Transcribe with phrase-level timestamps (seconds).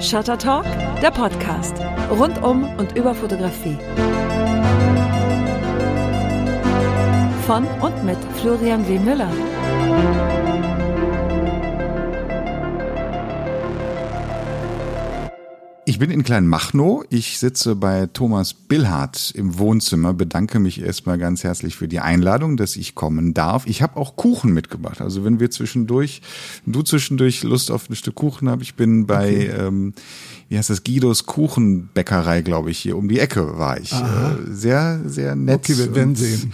[0.00, 0.64] Shutter Talk,
[1.02, 1.74] der Podcast.
[2.10, 3.76] Rund um und über Fotografie.
[7.46, 8.98] Von und mit Florian W.
[8.98, 9.30] Müller.
[16.00, 17.04] Bin in Kleinmachnow.
[17.10, 20.14] Ich sitze bei Thomas Billhardt im Wohnzimmer.
[20.14, 23.66] Bedanke mich erstmal ganz herzlich für die Einladung, dass ich kommen darf.
[23.66, 25.02] Ich habe auch Kuchen mitgebracht.
[25.02, 26.22] Also wenn wir zwischendurch,
[26.64, 29.66] du zwischendurch Lust auf ein Stück Kuchen habe, ich bin bei, okay.
[29.66, 29.92] ähm,
[30.48, 33.92] wie heißt das, Guidos Kuchenbäckerei, glaube ich, hier um die Ecke war ich.
[33.92, 34.32] Aha.
[34.32, 35.56] Äh, sehr, sehr nett.
[35.58, 36.52] Okay, wir werden sehen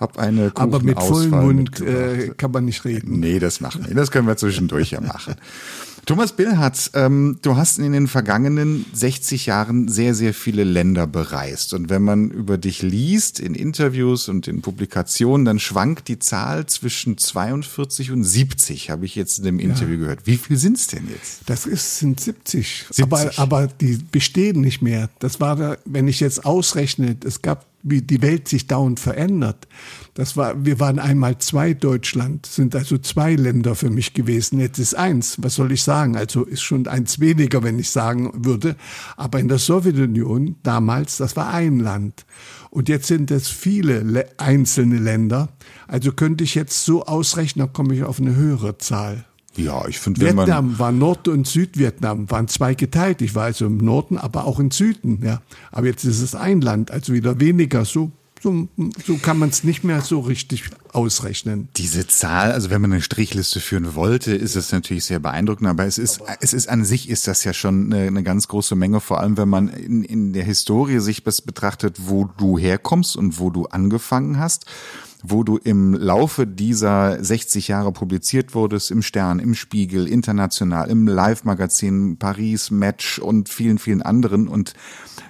[0.00, 3.20] hab eine Kuchen Aber mit vollem Mund äh, kann man nicht reden.
[3.20, 3.94] Nee, das machen wir.
[3.94, 5.34] Das können wir zwischendurch ja machen.
[6.06, 11.74] Thomas Billhardt, ähm, du hast in den vergangenen 60 Jahren sehr, sehr viele Länder bereist.
[11.74, 16.66] Und wenn man über dich liest, in Interviews und in Publikationen, dann schwankt die Zahl
[16.66, 20.00] zwischen 42 und 70, habe ich jetzt in dem Interview ja.
[20.00, 20.26] gehört.
[20.26, 21.42] Wie viel sind es denn jetzt?
[21.46, 22.86] Das ist, sind 70.
[22.90, 23.02] 70.
[23.04, 25.10] Aber, aber die bestehen nicht mehr.
[25.18, 29.68] Das war, da, wenn ich jetzt ausrechne, es gab wie die Welt sich dauernd verändert.
[30.14, 34.60] Das war, wir waren einmal zwei Deutschland, sind also zwei Länder für mich gewesen.
[34.60, 35.38] Jetzt ist eins.
[35.40, 36.16] Was soll ich sagen?
[36.16, 38.76] Also ist schon eins weniger, wenn ich sagen würde.
[39.16, 42.26] Aber in der Sowjetunion damals, das war ein Land.
[42.70, 45.48] Und jetzt sind es viele einzelne Länder.
[45.88, 49.24] Also könnte ich jetzt so ausrechnen, komme ich auf eine höhere Zahl.
[49.64, 53.22] Ja, ich finde, Vietnam war Nord- und Südvietnam, waren zwei geteilt.
[53.22, 55.20] Ich war also im Norden, aber auch im Süden.
[55.22, 55.42] Ja.
[55.70, 57.84] Aber jetzt ist es ein Land, also wieder weniger.
[57.84, 58.10] So,
[58.42, 58.68] so,
[59.06, 61.68] so kann man es nicht mehr so richtig ausrechnen.
[61.76, 65.84] Diese Zahl, also wenn man eine Strichliste führen wollte, ist es natürlich sehr beeindruckend, aber
[65.84, 69.00] es ist, es ist an sich ist das ja schon eine, eine ganz große Menge,
[69.00, 73.50] vor allem wenn man in, in der Historie sich betrachtet, wo du herkommst und wo
[73.50, 74.64] du angefangen hast
[75.22, 81.06] wo du im Laufe dieser 60 Jahre publiziert wurdest, im Stern, im Spiegel, international, im
[81.06, 84.74] Live-Magazin, Paris, Match und vielen, vielen anderen und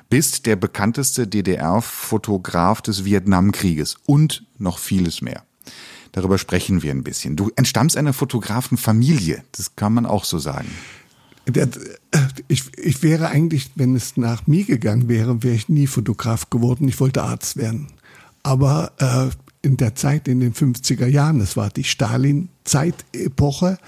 [0.09, 5.45] bist der bekannteste DDR-Fotograf des Vietnamkrieges und noch vieles mehr.
[6.13, 7.37] Darüber sprechen wir ein bisschen.
[7.37, 10.69] Du entstammst einer Fotografenfamilie, das kann man auch so sagen.
[12.49, 16.89] Ich, ich wäre eigentlich, wenn es nach mir gegangen wäre, wäre ich nie Fotograf geworden.
[16.89, 17.89] Ich wollte Arzt werden.
[18.43, 19.31] Aber äh,
[19.63, 21.39] in der Zeit, in den 50er Jahren.
[21.39, 23.79] Das war die Stalin-Zeitepoche.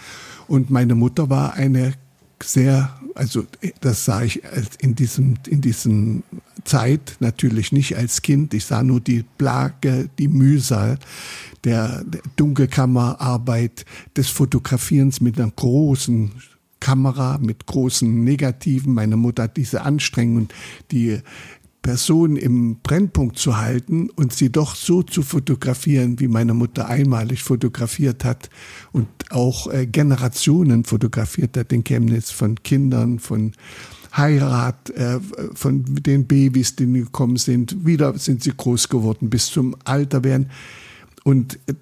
[0.49, 1.95] Und meine Mutter war eine
[2.43, 3.47] sehr, also
[3.81, 4.43] das sah ich
[4.81, 6.25] in diesem, in diesem
[6.65, 8.53] Zeit natürlich nicht als Kind.
[8.55, 10.99] Ich sah nur die Plage, die Mühsal
[11.65, 12.05] der
[12.37, 13.85] Dunkelkammerarbeit,
[14.17, 16.33] des Fotografierens mit einer großen
[16.83, 18.93] Kamera mit großen Negativen.
[18.93, 20.49] Meine Mutter hat diese Anstrengung,
[20.91, 21.21] die
[21.83, 27.43] Person im Brennpunkt zu halten und sie doch so zu fotografieren, wie meine Mutter einmalig
[27.43, 28.51] fotografiert hat
[28.93, 33.53] und auch äh, Generationen fotografiert hat in Chemnitz von Kindern, von
[34.17, 35.19] Heirat, äh,
[35.55, 37.85] von den Babys, die gekommen sind.
[37.85, 40.51] Wieder sind sie groß geworden bis zum Alter werden.
[41.25, 41.75] Und äh,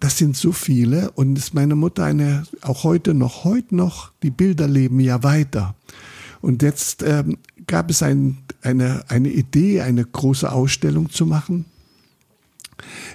[0.00, 1.12] das sind so viele.
[1.12, 5.76] Und ist meine Mutter eine, auch heute noch, heute noch, die Bilder leben ja weiter.
[6.40, 11.64] Und jetzt ähm, gab es ein, eine, eine Idee, eine große Ausstellung zu machen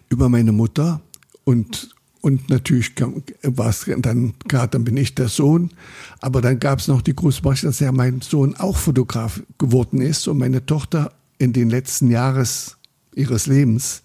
[0.09, 1.01] über meine Mutter
[1.43, 1.89] und
[2.21, 2.93] und natürlich
[3.41, 5.71] war es dann gerade, dann bin ich der Sohn.
[6.19, 10.01] Aber dann gab es noch die große Überraschung, dass ja mein Sohn auch Fotograf geworden
[10.01, 12.77] ist und meine Tochter in den letzten Jahres
[13.15, 14.03] ihres Lebens,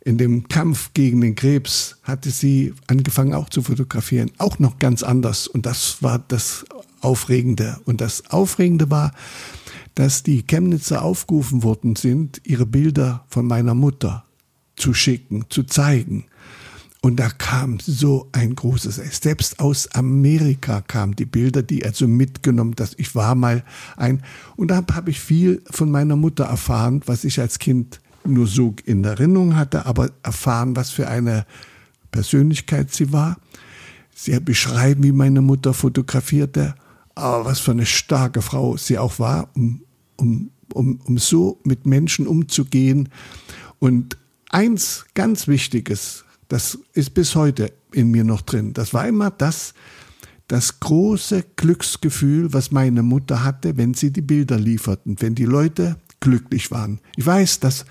[0.00, 4.30] in dem Kampf gegen den Krebs, hatte sie angefangen auch zu fotografieren.
[4.38, 5.46] Auch noch ganz anders.
[5.46, 6.64] Und das war das
[7.06, 7.78] Aufregende.
[7.84, 9.12] Und das Aufregende war,
[9.94, 14.24] dass die Chemnitzer aufgerufen worden sind, ihre Bilder von meiner Mutter
[14.74, 16.24] zu schicken, zu zeigen.
[17.00, 22.08] Und da kam so ein großes, selbst aus Amerika kamen die Bilder, die er so
[22.08, 23.62] mitgenommen, dass ich war mal
[23.96, 24.24] ein,
[24.56, 28.74] und da habe ich viel von meiner Mutter erfahren, was ich als Kind nur so
[28.84, 31.46] in Erinnerung hatte, aber erfahren, was für eine
[32.10, 33.36] Persönlichkeit sie war.
[34.12, 36.74] Sie beschreiben, wie meine Mutter fotografierte,
[37.16, 39.80] aber was für eine starke Frau sie auch war, um
[40.16, 43.08] um, um, um so mit Menschen umzugehen.
[43.78, 44.16] Und
[44.50, 49.74] eins ganz Wichtiges, das ist bis heute in mir noch drin, das war immer das,
[50.48, 55.96] das große Glücksgefühl, was meine Mutter hatte, wenn sie die Bilder lieferten, wenn die Leute
[56.20, 57.00] glücklich waren.
[57.16, 57.84] Ich weiß, dass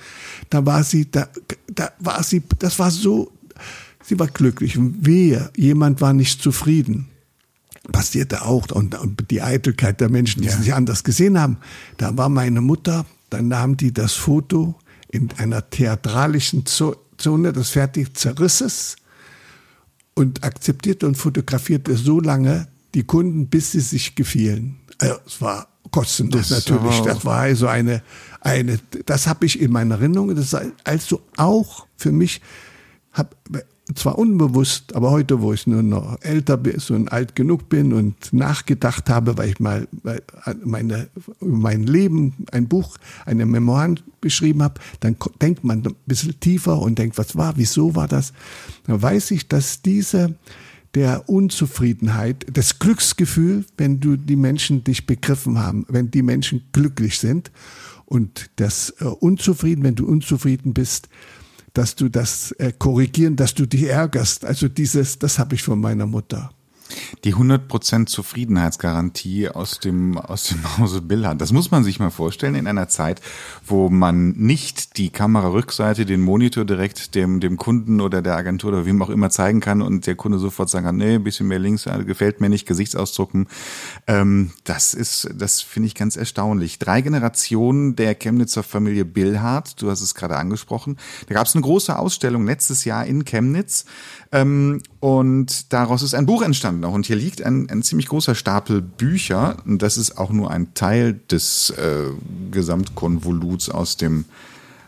[0.49, 1.27] da war sie, da,
[1.67, 3.31] da war sie, das war so,
[4.03, 4.77] sie war glücklich.
[4.77, 7.09] Und wehe, jemand war nicht zufrieden
[7.91, 10.55] passierte auch und, und die Eitelkeit der Menschen, die ja.
[10.55, 11.57] sich anders gesehen haben.
[11.97, 14.75] Da war meine Mutter, dann nahm die das Foto
[15.09, 18.95] in einer theatralischen Zone des fertig Zerrisses
[20.13, 24.77] und akzeptierte und fotografierte so lange die Kunden, bis sie sich gefielen.
[24.99, 26.99] äh, es war kostenlos das natürlich.
[27.01, 28.01] Das war also eine,
[28.41, 30.35] eine, das habe ich in meiner Erinnerung.
[30.35, 32.41] Das also auch für mich,
[33.13, 33.35] hab,
[33.93, 38.33] zwar unbewusst, aber heute, wo ich nur noch älter bin, so alt genug bin und
[38.33, 39.87] nachgedacht habe, weil ich mal
[40.63, 41.07] meine,
[41.39, 46.97] mein Leben, ein Buch, eine Memoiren beschrieben habe, dann denkt man ein bisschen tiefer und
[46.97, 48.33] denkt, was war, wieso war das?
[48.87, 50.35] Dann weiß ich, dass diese,
[50.95, 57.19] der Unzufriedenheit, das Glücksgefühl, wenn du die Menschen dich begriffen haben, wenn die Menschen glücklich
[57.19, 57.51] sind
[58.05, 61.09] und das äh, Unzufrieden, wenn du unzufrieden bist,
[61.77, 64.45] dass du das äh, korrigieren, dass du dich ärgerst.
[64.45, 66.49] Also dieses, das habe ich von meiner Mutter.
[67.23, 71.41] Die 100% Zufriedenheitsgarantie aus dem, aus dem Hause Billard.
[71.41, 73.21] Das muss man sich mal vorstellen in einer Zeit,
[73.65, 78.85] wo man nicht die Kamerarückseite, den Monitor direkt dem, dem Kunden oder der Agentur oder
[78.85, 81.59] wem auch immer zeigen kann und der Kunde sofort sagen kann, nee, ein bisschen mehr
[81.59, 83.47] links, äh, gefällt mir nicht, Gesichtsausdrucken.
[84.07, 86.79] Ähm, das ist, das finde ich ganz erstaunlich.
[86.79, 90.97] Drei Generationen der Chemnitzer Familie Billhardt, du hast es gerade angesprochen.
[91.27, 93.85] Da gab es eine große Ausstellung letztes Jahr in Chemnitz
[94.31, 96.83] ähm, und daraus ist ein Buch entstanden.
[96.83, 99.57] Und hier liegt ein, ein ziemlich großer Stapel Bücher.
[99.63, 102.05] Und das ist auch nur ein Teil des äh,
[102.49, 104.25] Gesamtkonvoluts aus dem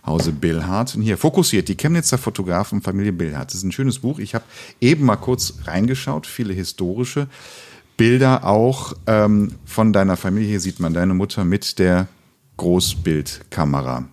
[0.04, 0.96] Hause Billhardt.
[0.96, 3.50] Und hier fokussiert die Chemnitzer Fotografen Familie Billhardt.
[3.52, 4.18] Das ist ein schönes Buch.
[4.18, 4.44] Ich habe
[4.82, 7.28] eben mal kurz reingeschaut, viele historische
[7.96, 10.50] Bilder auch ähm, von deiner Familie.
[10.50, 12.08] Hier sieht man deine Mutter mit der
[12.58, 14.06] Großbildkamera.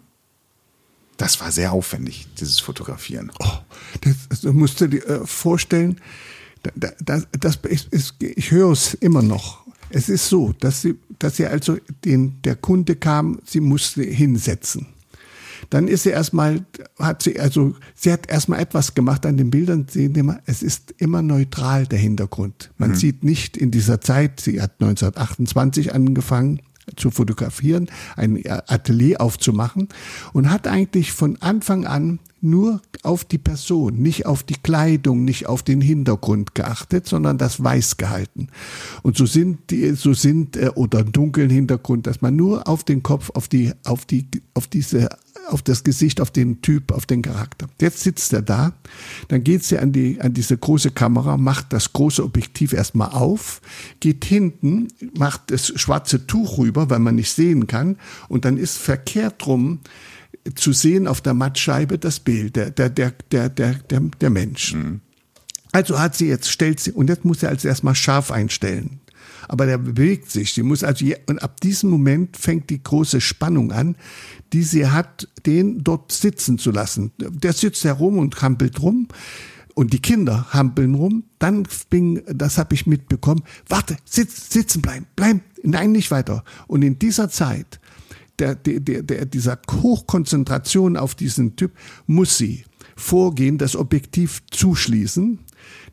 [1.16, 3.30] Das war sehr aufwendig, dieses Fotografieren.
[3.38, 3.58] Oh,
[4.00, 6.00] das, das musst du dir äh, vorstellen.
[6.76, 7.56] Das, das, das
[7.90, 9.64] ist, ich höre es immer noch.
[9.90, 14.86] Es ist so, dass sie, dass sie also den, der Kunde kam, sie musste hinsetzen.
[15.70, 16.64] Dann ist sie erstmal,
[16.98, 20.94] hat sie, also, sie hat erstmal etwas gemacht an den Bildern, sehen immer, es ist
[20.98, 22.70] immer neutral der Hintergrund.
[22.76, 22.94] Man mhm.
[22.96, 26.60] sieht nicht in dieser Zeit, sie hat 1928 angefangen,
[26.96, 29.88] zu fotografieren, ein Atelier aufzumachen
[30.32, 35.46] und hat eigentlich von Anfang an nur auf die Person, nicht auf die Kleidung, nicht
[35.46, 38.48] auf den Hintergrund geachtet, sondern das weiß gehalten.
[39.02, 43.02] Und so sind die, so sind äh, oder dunklen Hintergrund, dass man nur auf den
[43.02, 45.08] Kopf, auf die, auf die, auf diese
[45.48, 47.68] auf das Gesicht, auf den Typ, auf den Charakter.
[47.80, 48.72] Jetzt sitzt er da,
[49.28, 53.60] dann geht sie an, die, an diese große Kamera, macht das große Objektiv erstmal auf,
[54.00, 57.96] geht hinten, macht das schwarze Tuch rüber, weil man nicht sehen kann,
[58.28, 59.80] und dann ist verkehrt rum
[60.54, 64.74] zu sehen auf der Mattscheibe das Bild, der, der, der, der, der, der, der Mensch.
[64.74, 65.00] Mhm.
[65.72, 69.00] Also hat sie jetzt, stellt sie, und jetzt muss sie also erstmal scharf einstellen
[69.48, 70.52] aber der bewegt sich.
[70.52, 73.96] Sie muss also, und ab diesem Moment fängt die große Spannung an,
[74.54, 77.10] die sie hat, den dort sitzen zu lassen.
[77.18, 79.08] Der sitzt herum und hampelt rum
[79.74, 81.24] und die Kinder hampeln rum.
[81.40, 86.44] Dann bin, das habe ich mitbekommen, warte, sitz, sitzen bleiben, bleiben, nein, nicht weiter.
[86.68, 87.80] Und in dieser Zeit,
[88.38, 91.72] der, der, der, dieser Hochkonzentration auf diesen Typ,
[92.06, 92.64] muss sie
[92.94, 95.40] vorgehen, das Objektiv zuschließen,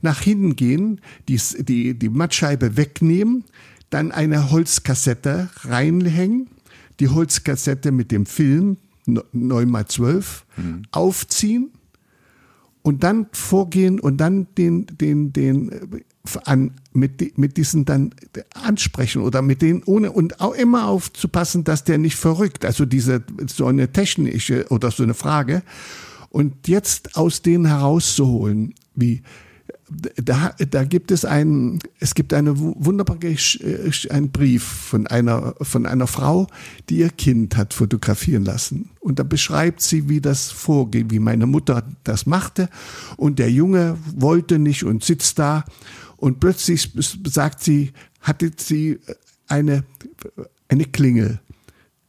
[0.02, 3.44] nach hinten gehen, die, die, die Mattscheibe wegnehmen,
[3.90, 6.48] dann eine Holzkassette reinhängen,
[7.02, 8.78] die Holzkassette mit dem Film
[9.08, 10.84] 9x12 mhm.
[10.92, 11.72] aufziehen
[12.84, 15.80] und dann vorgehen und dann den, den, den äh,
[16.46, 18.14] an, mit, mit diesen dann
[18.54, 22.64] ansprechen oder mit denen ohne und auch immer aufzupassen, dass der nicht verrückt.
[22.64, 25.64] Also diese so eine technische oder so eine Frage.
[26.30, 29.24] Und jetzt aus denen herauszuholen, wie
[30.16, 35.86] da, da gibt es einen, es gibt eine wunderbare, äh, einen Brief von einer, von
[35.86, 36.48] einer Frau,
[36.90, 38.90] die ihr Kind hat fotografieren lassen.
[39.00, 42.70] Und da beschreibt sie, wie das vorgeht, wie meine Mutter das machte.
[43.18, 45.66] Und der Junge wollte nicht und sitzt da.
[46.18, 46.92] Und plötzlich
[47.26, 49.00] sagt sie, hatte sie
[49.48, 49.84] eine,
[50.70, 51.40] eine Klingel.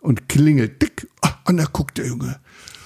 [0.01, 2.39] Und klingelt, dick, ah, und da guckt der Junge.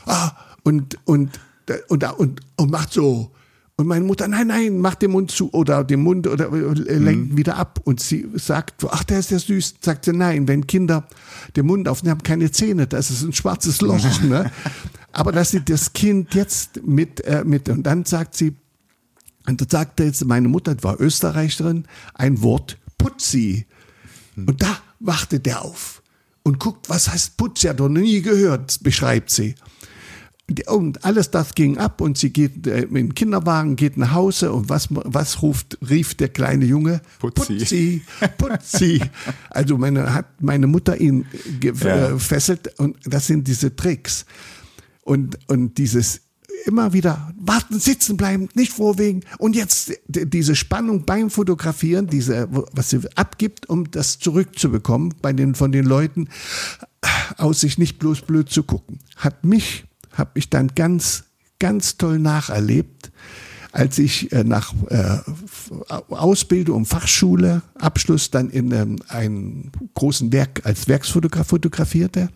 [0.04, 1.40] Ah, und, und,
[1.88, 3.32] und, und, und macht so.
[3.78, 7.32] Und meine Mutter, nein, nein, mach den Mund zu oder den Mund oder äh, lenkt
[7.32, 7.36] mhm.
[7.36, 7.78] wieder ab.
[7.84, 9.74] Und sie sagt, ach, der ist ja süß.
[9.82, 11.06] Sagt sie, nein, wenn Kinder
[11.56, 14.00] den Mund aufnehmen, haben keine Zähne, das ist ein schwarzes Loch.
[14.22, 14.50] ne?
[15.12, 18.54] Aber dass sie das Kind jetzt mit, äh, mit, und dann sagt sie,
[19.46, 23.66] und dann sagte jetzt meine Mutter, war Österreicherin, ein Wort, Putzi.
[24.36, 24.48] Mhm.
[24.48, 26.02] Und da wachte der auf
[26.42, 29.54] und guckt, was heißt Putzi, hat er noch nie gehört, beschreibt sie.
[30.66, 34.52] Und alles das ging ab und sie geht äh, in den Kinderwagen, geht nach Hause
[34.52, 37.00] und was, was ruft, rief der kleine Junge?
[37.18, 37.58] Putzi.
[37.58, 38.02] Putzi,
[38.38, 39.00] Putzi.
[39.50, 41.26] also meine, hat meine Mutter ihn
[41.58, 42.84] gefesselt ja.
[42.84, 44.24] und das sind diese Tricks.
[45.02, 46.20] Und, und dieses
[46.64, 49.22] immer wieder warten, sitzen bleiben, nicht vorwegen.
[49.38, 55.54] Und jetzt diese Spannung beim Fotografieren, diese, was sie abgibt, um das zurückzubekommen bei den,
[55.54, 56.28] von den Leuten,
[57.36, 58.98] aus sich nicht bloß blöd zu gucken.
[59.16, 59.84] Hat mich,
[60.16, 61.24] habe ich dann ganz,
[61.58, 63.10] ganz toll nacherlebt
[63.76, 65.18] als ich äh, nach äh,
[66.08, 72.30] Ausbildung, Fachschule, Abschluss dann in ähm, einem großen Werk als Werksfotograf fotografierte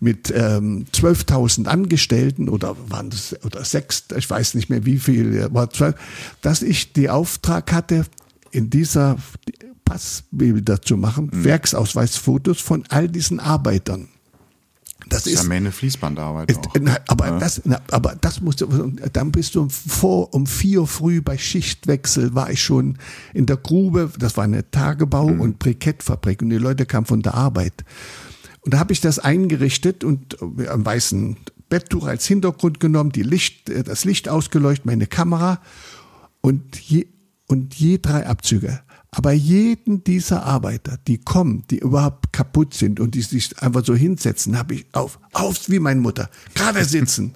[0.00, 5.48] mit ähm, 12.000 Angestellten oder waren das oder sechs, ich weiß nicht mehr wie viel,
[5.54, 5.94] war zwölf,
[6.42, 8.04] dass ich die Auftrag hatte,
[8.50, 9.16] in dieser
[9.86, 11.44] Passbilder zu machen, mhm.
[11.44, 14.08] Werksausweisfotos von all diesen Arbeitern.
[15.08, 16.50] Das, das ist ja mehr eine Fließbandarbeit.
[16.50, 16.60] Ist,
[17.06, 17.38] aber, ja.
[17.38, 18.66] das, aber das musst du,
[19.12, 22.98] dann bist du vor, um vier früh bei Schichtwechsel war ich schon
[23.32, 25.40] in der Grube, das war eine Tagebau- mhm.
[25.40, 27.84] und Brikettfabrik und die Leute kamen von der Arbeit.
[28.62, 31.36] Und da habe ich das eingerichtet und äh, am weißen
[31.68, 35.60] Betttuch als Hintergrund genommen, die Licht, äh, das Licht ausgeleuchtet, meine Kamera
[36.40, 37.06] und je,
[37.46, 38.80] und je drei Abzüge.
[39.10, 43.94] Aber jeden dieser Arbeiter, die kommen, die überhaupt kaputt sind und die sich einfach so
[43.94, 47.34] hinsetzen, habe ich auf, auf wie meine Mutter, gerade sitzen.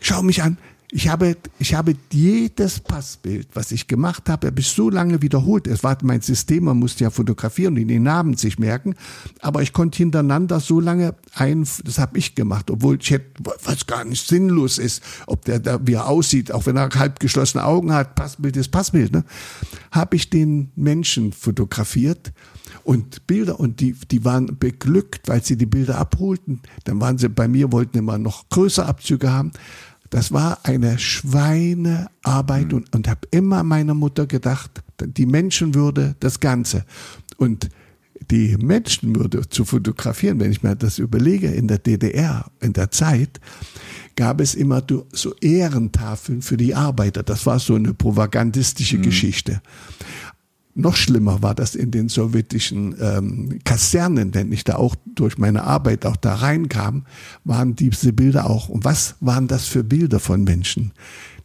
[0.00, 0.58] Schau mich an,
[0.92, 5.66] ich habe, ich habe jedes Passbild, was ich gemacht habe, habe ich so lange wiederholt.
[5.66, 8.94] Es war mein System, man musste ja fotografieren und die Namen sich merken.
[9.40, 13.26] Aber ich konnte hintereinander so lange ein, das habe ich gemacht, obwohl ich hätte,
[13.64, 17.18] was gar nicht sinnlos ist, ob der da, wie er aussieht, auch wenn er halb
[17.18, 19.24] geschlossene Augen hat, Passbild ist Passbild, ne?
[19.90, 22.32] Habe ich den Menschen fotografiert
[22.84, 26.60] und Bilder und die, die waren beglückt, weil sie die Bilder abholten.
[26.84, 29.50] Dann waren sie bei mir, wollten immer noch größere Abzüge haben
[30.16, 32.78] das war eine Schweinearbeit mhm.
[32.78, 36.86] und, und habe immer meiner Mutter gedacht, die Menschenwürde, das Ganze.
[37.36, 37.68] Und
[38.30, 43.40] die Menschenwürde zu fotografieren, wenn ich mir das überlege, in der DDR, in der Zeit,
[44.16, 44.82] gab es immer
[45.12, 47.22] so Ehrentafeln für die Arbeiter.
[47.22, 49.02] Das war so eine propagandistische mhm.
[49.02, 49.60] Geschichte.
[50.78, 55.64] Noch schlimmer war das in den sowjetischen ähm, Kasernen, denn ich da auch durch meine
[55.64, 57.06] Arbeit auch da reinkam,
[57.44, 58.68] waren diese Bilder auch.
[58.68, 60.92] Und was waren das für Bilder von Menschen?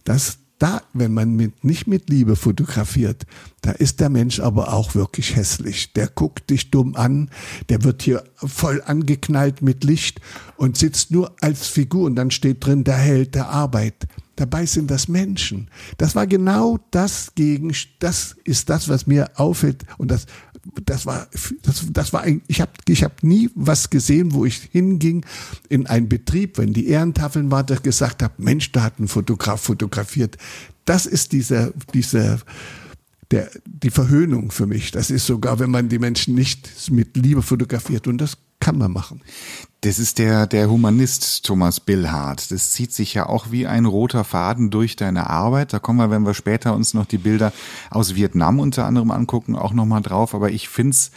[0.03, 3.25] Das da, wenn man mit, nicht mit Liebe fotografiert,
[3.61, 5.93] da ist der Mensch aber auch wirklich hässlich.
[5.93, 7.31] Der guckt dich dumm an,
[7.69, 10.19] der wird hier voll angeknallt mit Licht
[10.57, 14.07] und sitzt nur als Figur und dann steht drin der Held der Arbeit.
[14.35, 15.69] Dabei sind das Menschen.
[15.97, 20.25] Das war genau das gegen, das ist das, was mir auffällt und das
[20.85, 21.27] das war,
[21.63, 25.25] das, das war ein, ich habe ich hab nie was gesehen, wo ich hinging
[25.69, 29.61] in einen Betrieb, wenn die Ehrentafeln waren, der gesagt habe, Mensch, da hat ein Fotograf
[29.61, 30.37] fotografiert.
[30.85, 32.41] Das ist diese, diese,
[33.31, 34.91] der, die Verhöhnung für mich.
[34.91, 38.91] Das ist sogar, wenn man die Menschen nicht mit Liebe fotografiert und das kann man
[38.91, 39.21] machen.
[39.83, 42.51] Das ist der, der Humanist Thomas Billhardt.
[42.51, 45.73] Das zieht sich ja auch wie ein roter Faden durch deine Arbeit.
[45.73, 47.51] Da kommen wir, wenn wir später uns noch die Bilder
[47.89, 50.35] aus Vietnam unter anderem angucken, auch nochmal drauf.
[50.35, 51.09] Aber ich find's,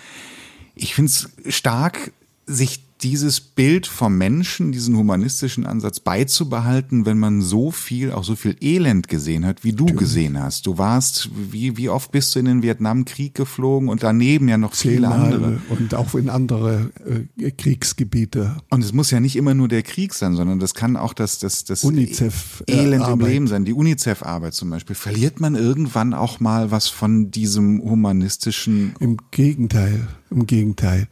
[0.75, 2.13] ich find's stark,
[2.47, 8.35] sich dieses Bild vom Menschen, diesen humanistischen Ansatz beizubehalten, wenn man so viel, auch so
[8.35, 10.01] viel Elend gesehen hat, wie du Natürlich.
[10.01, 10.67] gesehen hast.
[10.67, 14.75] Du warst, wie, wie oft bist du in den Vietnamkrieg geflogen und daneben ja noch
[14.75, 15.61] viele andere.
[15.69, 16.91] Und auch in andere
[17.39, 18.57] äh, Kriegsgebiete.
[18.71, 21.39] Und es muss ja nicht immer nur der Krieg sein, sondern das kann auch das,
[21.39, 23.67] das, das UNICEF, äh, Elend im Leben sein.
[23.67, 24.97] Die UNICEF-Arbeit zum Beispiel.
[24.97, 28.95] Verliert man irgendwann auch mal was von diesem humanistischen?
[28.99, 31.09] Im Gegenteil, im Gegenteil.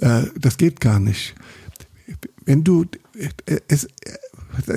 [0.00, 1.34] Äh, das geht gar nicht
[2.46, 2.86] wenn du
[3.68, 3.88] es,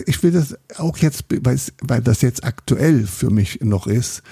[0.06, 4.24] ich will das auch jetzt, weil das jetzt aktuell für mich noch ist,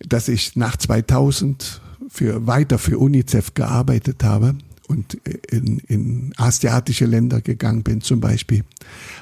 [0.00, 5.14] dass ich nach 2000 für weiter für UNICEF gearbeitet habe und
[5.50, 8.64] in, in asiatische Länder gegangen bin zum Beispiel.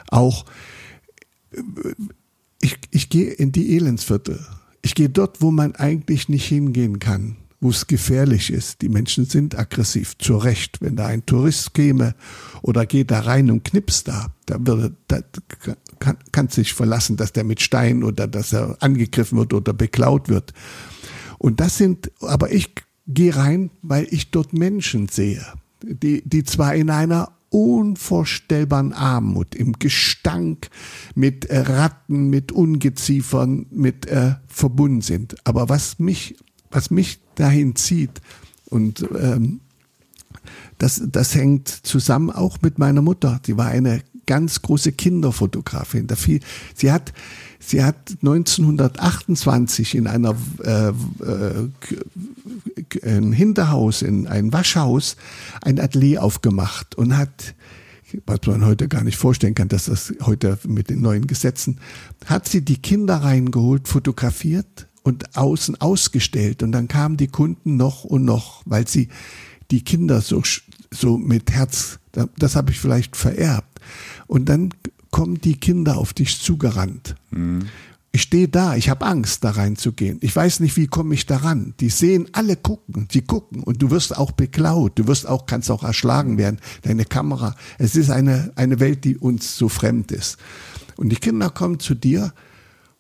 [0.08, 0.44] Auch
[2.60, 4.44] ich, ich gehe in die Elendsviertel.
[4.82, 8.82] Ich gehe dort, wo man eigentlich nicht hingehen kann wo es gefährlich ist.
[8.82, 10.82] Die Menschen sind aggressiv, zu Recht.
[10.82, 12.14] Wenn da ein Tourist käme
[12.60, 15.20] oder geht da rein und knipst da, da, würde, da
[15.98, 20.28] kann, kann sich verlassen, dass der mit Stein oder dass er angegriffen wird oder beklaut
[20.28, 20.52] wird.
[21.38, 22.74] Und das sind, aber ich
[23.06, 25.42] gehe rein, weil ich dort Menschen sehe,
[25.82, 30.68] die, die zwar in einer unvorstellbaren Armut, im Gestank
[31.14, 35.36] mit äh, Ratten, mit Ungeziefern, mit äh, verbunden sind.
[35.46, 36.36] Aber was mich
[36.74, 38.20] was mich dahin zieht.
[38.66, 39.60] Und ähm,
[40.78, 43.40] das, das hängt zusammen auch mit meiner Mutter.
[43.44, 46.08] Sie war eine ganz große Kinderfotografin.
[46.74, 47.12] Sie hat,
[47.58, 51.68] sie hat 1928 in einer äh, äh,
[53.02, 55.16] ein Hinterhaus, in ein Waschhaus,
[55.62, 57.54] ein Atelier aufgemacht und hat
[58.26, 61.78] was man heute gar nicht vorstellen kann, dass das heute mit den neuen Gesetzen,
[62.26, 66.64] hat sie die Kinder reingeholt, fotografiert und außen ausgestellt.
[66.64, 69.08] Und dann kamen die Kunden noch und noch, weil sie
[69.70, 70.42] die Kinder so,
[70.90, 72.00] so mit Herz,
[72.36, 73.80] das habe ich vielleicht vererbt.
[74.26, 74.70] Und dann
[75.10, 77.14] kommen die Kinder auf dich zugerannt.
[77.30, 77.66] Mhm.
[78.12, 80.18] Ich stehe da, ich habe Angst, da reinzugehen.
[80.22, 81.74] Ich weiß nicht, wie komme ich daran.
[81.80, 85.70] Die sehen, alle gucken, sie gucken und du wirst auch beklaut, du wirst auch, kannst
[85.70, 87.56] auch erschlagen werden, deine Kamera.
[87.76, 90.38] Es ist eine, eine Welt, die uns so fremd ist.
[90.96, 92.32] Und die Kinder kommen zu dir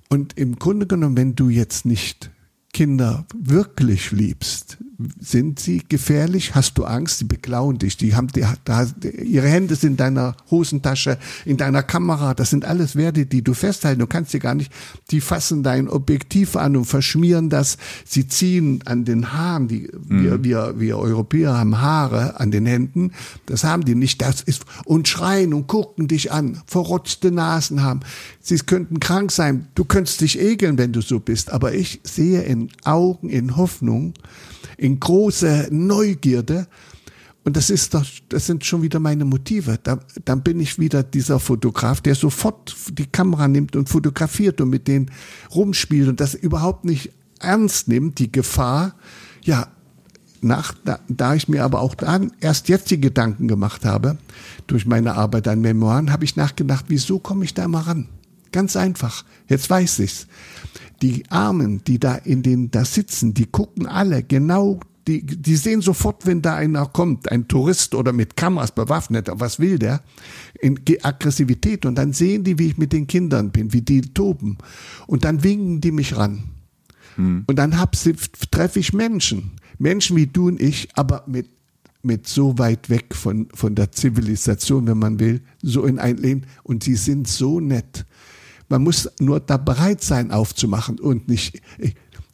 [0.08, 2.30] und im Grunde genommen, wenn du jetzt nicht
[2.72, 4.78] Kinder wirklich liebst,
[5.18, 6.54] sind sie gefährlich?
[6.54, 7.18] Hast du Angst?
[7.18, 7.96] Sie beklauen dich.
[7.96, 12.34] Die haben die, da, ihre Hände sind in deiner Hosentasche, in deiner Kamera.
[12.34, 14.00] Das sind alles Werte, die du festhalten.
[14.00, 14.72] Du kannst sie gar nicht.
[15.10, 17.76] Die fassen dein Objektiv an und verschmieren das.
[18.04, 19.68] Sie ziehen an den Haaren.
[19.68, 20.22] Die, mhm.
[20.22, 23.12] wir, wir, wir Europäer haben Haare an den Händen.
[23.46, 24.20] Das haben die nicht.
[24.20, 26.60] Das ist und schreien und gucken dich an.
[26.66, 28.00] Verrotzte Nasen haben.
[28.40, 29.68] Sie könnten krank sein.
[29.74, 31.50] Du könntest dich ekeln, wenn du so bist.
[31.50, 34.14] Aber ich sehe in Augen, in Hoffnung,
[34.84, 36.66] in große Neugierde.
[37.42, 39.78] Und das ist doch, das sind schon wieder meine Motive.
[39.82, 44.68] Da, dann bin ich wieder dieser Fotograf, der sofort die Kamera nimmt und fotografiert und
[44.68, 45.10] mit denen
[45.54, 48.94] rumspielt und das überhaupt nicht ernst nimmt, die Gefahr.
[49.42, 49.68] Ja,
[50.42, 54.18] nach, da, da ich mir aber auch dann erst jetzt die Gedanken gemacht habe,
[54.66, 58.08] durch meine Arbeit an Memoiren, habe ich nachgedacht, wieso komme ich da mal ran?
[58.54, 59.24] Ganz einfach.
[59.48, 60.28] Jetzt weiß ich's
[61.02, 65.82] die Armen, die da in den da sitzen, die gucken alle genau die, die sehen
[65.82, 70.00] sofort, wenn da einer kommt, ein Tourist oder mit Kameras bewaffnet, was will der?
[70.60, 71.84] In Aggressivität.
[71.84, 74.56] Und dann sehen die, wie ich mit den Kindern bin, wie die toben.
[75.06, 76.44] Und dann winken die mich ran.
[77.16, 77.44] Hm.
[77.46, 77.76] Und dann
[78.50, 79.50] treffe ich Menschen.
[79.78, 81.50] Menschen wie du und ich, aber mit,
[82.02, 86.46] mit so weit weg von, von der Zivilisation, wenn man will, so in ein Leben.
[86.62, 88.06] Und sie sind so nett.
[88.68, 91.60] Man muss nur da bereit sein aufzumachen und nicht.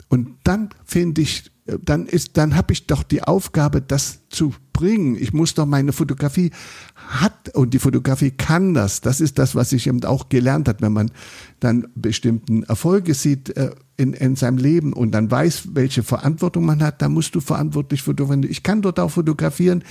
[0.08, 5.16] Und dann finde ich, dann ist, dann habe ich doch die Aufgabe, das zu bringen.
[5.16, 6.50] Ich muss doch meine Fotografie
[6.96, 9.00] hat und die Fotografie kann das.
[9.00, 11.12] Das ist das, was ich eben auch gelernt hat, wenn man
[11.60, 16.82] dann bestimmten Erfolge sieht äh, in, in seinem Leben und dann weiß, welche Verantwortung man
[16.82, 17.02] hat.
[17.02, 18.50] Da musst du verantwortlich fotografieren.
[18.50, 19.84] Ich kann dort auch fotografieren,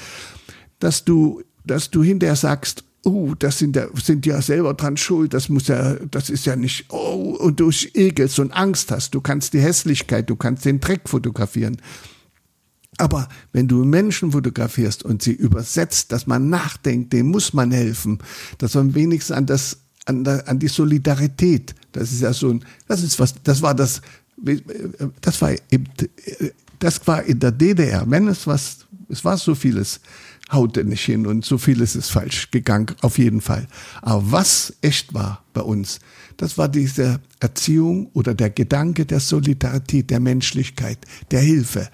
[0.80, 5.34] dass du, dass du hinterher sagst, oh, das sind ja, sind ja selber dran schuld,
[5.34, 9.22] das muss ja, das ist ja nicht, oh, und du ekelst und Angst hast, du
[9.22, 11.78] kannst die Hässlichkeit, du kannst den Dreck fotografieren.
[12.98, 18.20] Aber wenn du Menschen fotografierst und sie übersetzt, dass man nachdenkt, dem muss man helfen,
[18.58, 23.02] dass man wenigstens an das, an, an die Solidarität, das ist ja so ein, das
[23.02, 24.02] ist was, das war das,
[25.22, 25.52] das war,
[26.80, 30.02] das war in der DDR, wenn es was, es war so vieles,
[30.52, 33.68] haute nicht hin und so vieles ist falsch gegangen, auf jeden Fall.
[34.02, 36.00] Aber was echt war bei uns,
[36.38, 41.00] das war diese Erziehung oder der Gedanke der Solidarität, der Menschlichkeit,
[41.32, 41.90] der Hilfe.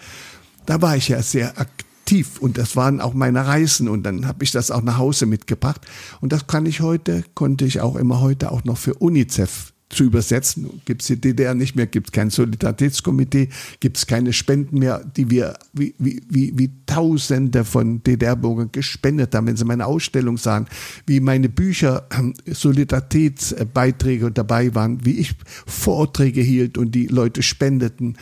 [0.65, 4.43] Da war ich ja sehr aktiv und das waren auch meine Reisen und dann habe
[4.43, 5.81] ich das auch nach Hause mitgebracht
[6.21, 10.03] und das kann ich heute, konnte ich auch immer heute auch noch für UNICEF zu
[10.03, 10.81] übersetzen.
[10.85, 15.03] Gibt es die DDR nicht mehr, gibt es kein Solidaritätskomitee, gibt es keine Spenden mehr,
[15.15, 20.37] die wir wie, wie, wie, wie Tausende von DDR-Bürgern gespendet haben, wenn sie meine Ausstellung
[20.37, 20.67] sahen,
[21.05, 28.17] wie meine Bücher ähm, Solidaritätsbeiträge dabei waren, wie ich Vorträge hielt und die Leute spendeten.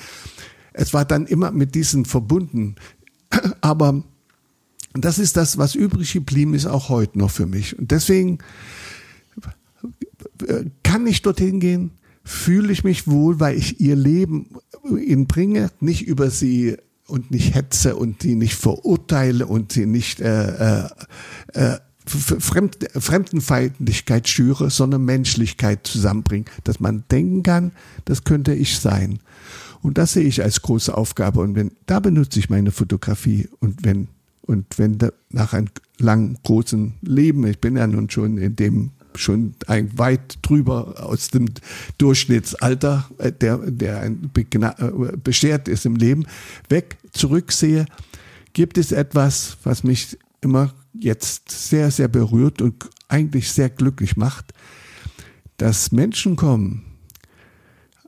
[0.73, 2.75] Es war dann immer mit diesen verbunden.
[3.61, 4.03] Aber
[4.93, 7.77] das ist das, was übrig geblieben ist, auch heute noch für mich.
[7.77, 8.39] Und deswegen
[10.83, 11.91] kann ich dorthin gehen,
[12.23, 14.49] fühle ich mich wohl, weil ich ihr Leben
[14.83, 20.21] ihnen bringe, nicht über sie und nicht hetze und sie nicht verurteile und sie nicht
[20.21, 20.89] äh, äh,
[21.53, 27.71] äh Fremd, Fremdenfeindlichkeit schüre, sondern Menschlichkeit zusammenbringe, dass man denken kann,
[28.03, 29.19] das könnte ich sein.
[29.81, 31.39] Und das sehe ich als große Aufgabe.
[31.39, 33.47] Und wenn, da benutze ich meine Fotografie.
[33.61, 34.09] Und wenn,
[34.41, 34.97] und wenn
[35.29, 40.39] nach einem langen, großen Leben, ich bin ja nun schon in dem schon ein weit
[40.41, 41.45] drüber aus dem
[41.97, 46.25] Durchschnittsalter, äh, der, der ein äh, beschert ist im Leben,
[46.69, 47.85] weg zurücksehe,
[48.53, 54.53] gibt es etwas, was mich immer jetzt sehr, sehr berührt und eigentlich sehr glücklich macht,
[55.57, 56.83] dass Menschen kommen,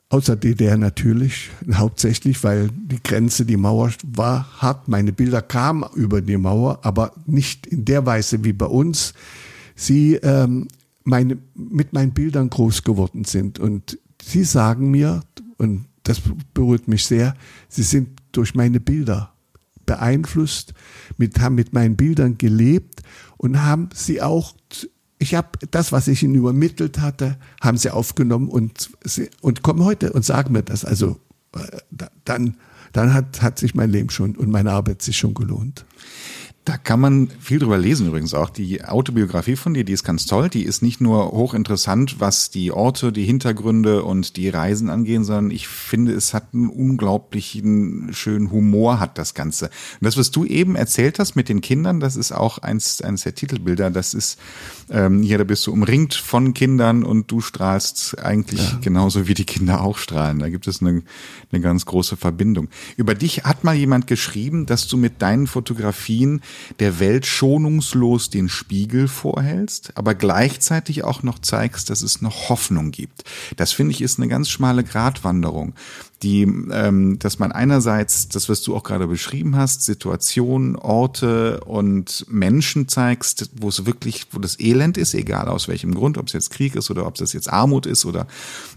[0.10, 4.88] außer DDR natürlich, hauptsächlich, weil die Grenze, die Mauer war hart.
[4.88, 9.14] Meine Bilder kamen über die Mauer, aber nicht in der Weise wie bei uns.
[9.76, 10.68] Sie ähm,
[11.06, 13.60] meine, mit meinen Bildern groß geworden sind.
[13.60, 15.22] Und sie sagen mir,
[15.58, 16.22] und das
[16.54, 17.36] berührt mich sehr,
[17.70, 19.32] sie sind durch meine Bilder
[19.86, 20.74] beeinflusst,
[21.18, 23.02] mit, haben mit meinen Bildern gelebt
[23.38, 24.56] und haben sie auch,
[25.20, 29.84] ich habe das, was ich ihnen übermittelt hatte, haben sie aufgenommen und, sie, und kommen
[29.84, 30.84] heute und sagen mir das.
[30.86, 31.20] Also
[31.54, 31.78] äh,
[32.26, 32.58] dann,
[32.94, 35.86] dann hat, hat sich mein Leben schon und meine Arbeit sich schon gelohnt.
[36.66, 38.50] Da kann man viel drüber lesen übrigens auch.
[38.50, 40.50] Die Autobiografie von dir, die ist ganz toll.
[40.50, 45.52] Die ist nicht nur hochinteressant, was die Orte, die Hintergründe und die Reisen angehen, sondern
[45.52, 49.66] ich finde, es hat einen unglaublichen schönen Humor, hat das Ganze.
[49.66, 53.22] Und das, was du eben erzählt hast mit den Kindern, das ist auch eins, eines
[53.22, 53.92] der Titelbilder.
[53.92, 54.40] Das ist,
[54.90, 58.78] ähm, hier, da bist du umringt von Kindern und du strahlst eigentlich ja.
[58.82, 60.40] genauso wie die Kinder auch strahlen.
[60.40, 61.02] Da gibt es eine,
[61.52, 62.70] eine ganz große Verbindung.
[62.96, 66.42] Über dich hat mal jemand geschrieben, dass du mit deinen Fotografien
[66.80, 72.92] der Welt schonungslos den Spiegel vorhältst, aber gleichzeitig auch noch zeigst, dass es noch Hoffnung
[72.92, 73.24] gibt.
[73.58, 75.74] Das finde ich ist eine ganz schmale Gratwanderung,
[76.24, 82.26] die, ähm, dass man einerseits das, was du auch gerade beschrieben hast, Situationen, Orte und
[82.30, 86.34] Menschen zeigst, wo es wirklich, wo das Elend ist, egal aus welchem Grund, ob es
[86.34, 88.28] jetzt Krieg ist oder ob das jetzt Armut ist oder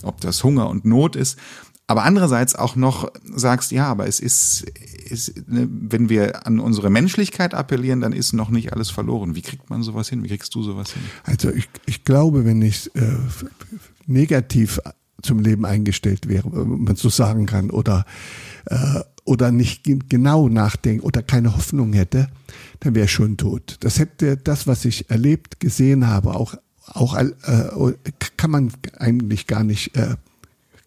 [0.02, 1.38] ob das Hunger und Not ist
[1.90, 6.90] aber andererseits auch noch sagst, ja, aber es ist, ist ne, wenn wir an unsere
[6.90, 9.34] Menschlichkeit appellieren, dann ist noch nicht alles verloren.
[9.34, 10.22] Wie kriegt man sowas hin?
[10.22, 11.02] Wie kriegst du sowas hin?
[11.24, 13.16] Also ich, ich glaube, wenn ich äh,
[14.06, 14.80] negativ
[15.22, 18.04] zum Leben eingestellt wäre, wenn man so sagen kann, oder,
[18.66, 22.28] äh, oder nicht genau nachdenken oder keine Hoffnung hätte,
[22.80, 23.76] dann wäre ich schon tot.
[23.80, 26.54] Das hätte das, was ich erlebt, gesehen habe, auch
[26.94, 27.92] auch äh,
[28.38, 30.16] kann man eigentlich gar nicht äh,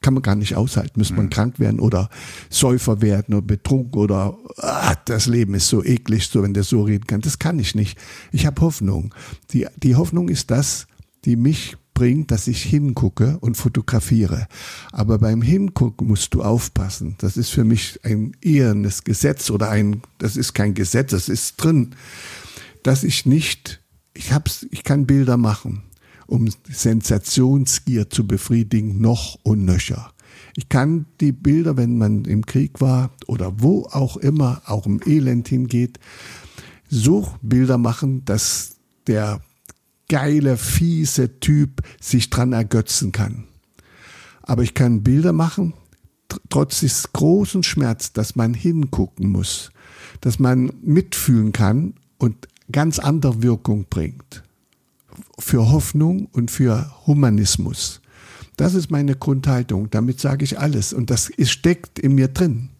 [0.02, 1.00] kann man gar nicht aushalten.
[1.00, 1.30] Müsste man mhm.
[1.30, 2.10] krank werden oder
[2.50, 6.82] Säufer werden oder betrunken oder ah, das Leben ist so eklig, so wenn der so
[6.82, 7.22] reden kann.
[7.22, 7.98] Das kann ich nicht.
[8.32, 9.13] Ich habe Hoffnung.
[9.52, 10.88] Die, die Hoffnung ist das,
[11.24, 14.47] die mich bringt, dass ich hingucke und fotografiere.
[14.91, 17.13] Aber beim Hingucken musst du aufpassen.
[17.19, 21.57] Das ist für mich ein ehrenes Gesetz oder ein, das ist kein Gesetz, das ist
[21.57, 21.91] drin,
[22.81, 23.83] dass ich nicht,
[24.15, 25.83] ich hab's, ich kann Bilder machen
[26.25, 30.11] um Sensationsgier zu befriedigen, noch und nöcher.
[30.55, 35.01] Ich kann die Bilder, wenn man im Krieg war oder wo auch immer, auch im
[35.05, 35.99] Elend hingeht,
[36.89, 39.41] so Bilder machen, dass der
[40.12, 43.45] geile, fiese Typ sich dran ergötzen kann.
[44.41, 45.74] Aber ich kann Bilder machen,
[46.50, 49.71] trotz des großen Schmerz, dass man hingucken muss,
[50.19, 54.43] dass man mitfühlen kann und ganz andere Wirkung bringt
[55.39, 58.02] für Hoffnung und für Humanismus.
[58.58, 59.89] Das ist meine Grundhaltung.
[59.91, 60.91] Damit sage ich alles.
[60.91, 62.70] Und das ist, steckt in mir drin.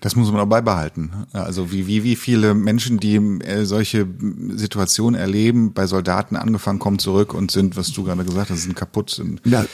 [0.00, 1.26] Das muss man auch beibehalten.
[1.32, 4.06] Also wie, wie, wie viele Menschen, die äh, solche
[4.54, 8.76] Situationen erleben, bei Soldaten angefangen, kommen zurück und sind, was du gerade gesagt hast, sind
[8.76, 9.64] kaputt, sind ja,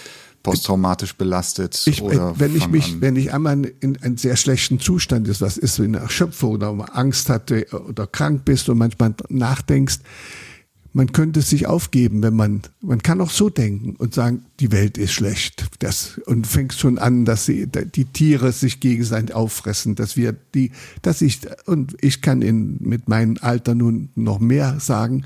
[0.43, 1.81] posttraumatisch belastet.
[1.87, 3.01] Ich, oder wenn ich mich, an.
[3.01, 6.97] wenn ich einmal in einem sehr schlechten Zustand ist, was ist, wenn du Erschöpfung oder
[6.97, 9.99] Angst hatte oder krank bist und manchmal nachdenkst,
[10.93, 14.99] man könnte sich aufgeben, wenn man, man kann auch so denken und sagen, die Welt
[14.99, 15.67] ist schlecht.
[15.79, 20.73] Das, und fängt schon an, dass sie, die Tiere sich gegenseitig auffressen, dass wir die,
[21.01, 25.25] dass ich, und ich kann in, mit meinem Alter nun noch mehr sagen,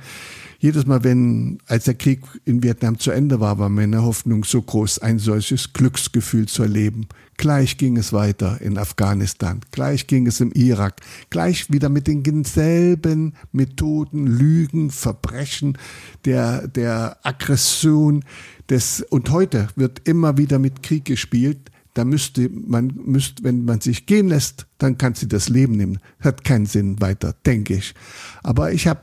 [0.59, 4.63] jedes Mal, wenn, als der Krieg in Vietnam zu Ende war, war meine Hoffnung so
[4.63, 7.09] groß, ein solches Glücksgefühl zu erleben.
[7.37, 12.45] Gleich ging es weiter in Afghanistan, gleich ging es im Irak, gleich wieder mit den
[12.45, 15.77] selben Methoden, Lügen, Verbrechen,
[16.25, 18.25] der, der Aggression
[18.71, 21.71] des, und heute wird immer wieder mit Krieg gespielt.
[21.93, 25.99] Da müsste man, müsste, wenn man sich gehen lässt, dann kann sie das Leben nehmen.
[26.21, 27.95] Hat keinen Sinn weiter, denke ich.
[28.43, 29.01] Aber ich habe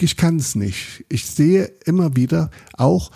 [0.00, 1.04] ich kann es nicht.
[1.08, 3.10] Ich sehe immer wieder auch,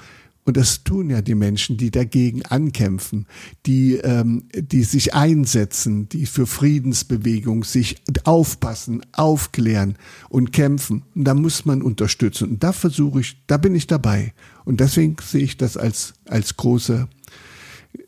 [0.44, 3.26] und das tun ja die Menschen, die dagegen ankämpfen,
[3.64, 9.96] die, ähm, die sich einsetzen, die für Friedensbewegung sich aufpassen, aufklären
[10.28, 11.04] und kämpfen.
[11.14, 12.50] Und da muss man unterstützen.
[12.50, 14.34] Und da versuche ich, da bin ich dabei.
[14.64, 17.08] Und deswegen sehe ich das als, als große,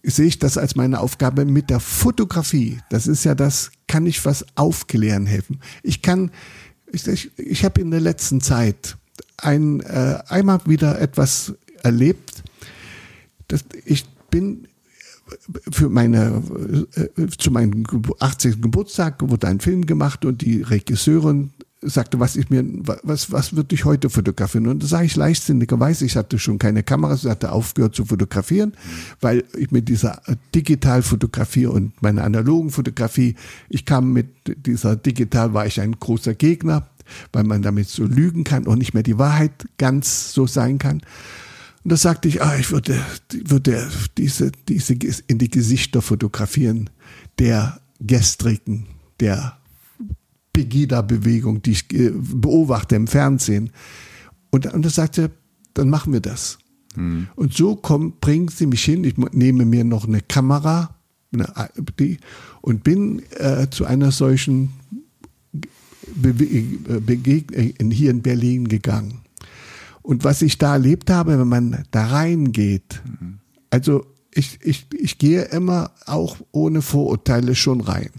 [0.02, 2.78] sehe ich das als meine Aufgabe mit der Fotografie.
[2.90, 5.60] Das ist ja das, kann ich was aufklären helfen.
[5.84, 6.32] Ich kann,
[6.94, 8.96] ich, ich, ich habe in der letzten Zeit
[9.36, 11.52] ein, äh, einmal wieder etwas
[11.82, 12.42] erlebt.
[13.48, 14.68] dass ich bin
[15.70, 16.42] für meine,
[16.94, 17.84] äh, zu meinem
[18.18, 18.60] 80.
[18.60, 21.50] Geburtstag wurde ein Film gemacht und die Regisseurin
[21.84, 22.64] sagte, was ich mir,
[23.02, 24.66] was, was würde ich heute fotografieren?
[24.66, 28.72] Und da sage ich leichtsinnigerweise, ich hatte schon keine Kamera, ich hatte aufgehört zu fotografieren,
[29.20, 30.20] weil ich mit dieser
[30.54, 33.36] Digitalfotografie und meiner analogen Fotografie,
[33.68, 34.28] ich kam mit
[34.66, 36.88] dieser Digital, war ich ein großer Gegner,
[37.32, 41.02] weil man damit so lügen kann und nicht mehr die Wahrheit ganz so sein kann.
[41.84, 42.98] Und da sagte ich, ah, ich würde,
[43.30, 44.94] würde diese, diese
[45.26, 46.88] in die Gesichter fotografieren
[47.38, 48.86] der gestrigen,
[49.20, 49.58] der
[50.54, 53.70] Pegida-Bewegung, die ich äh, beobachte im Fernsehen.
[54.50, 55.30] Und, und da sagte,
[55.74, 56.58] dann machen wir das.
[56.96, 57.28] Mhm.
[57.36, 59.04] Und so kommt, bringt sie mich hin.
[59.04, 60.94] Ich nehme mir noch eine Kamera
[61.34, 61.52] eine,
[61.98, 62.18] die,
[62.60, 64.72] und bin äh, zu einer solchen
[66.16, 69.22] Begegnung hier in Berlin gegangen.
[70.02, 73.38] Und was ich da erlebt habe, wenn man da reingeht, mhm.
[73.70, 78.10] also ich, ich, ich gehe immer auch ohne Vorurteile schon rein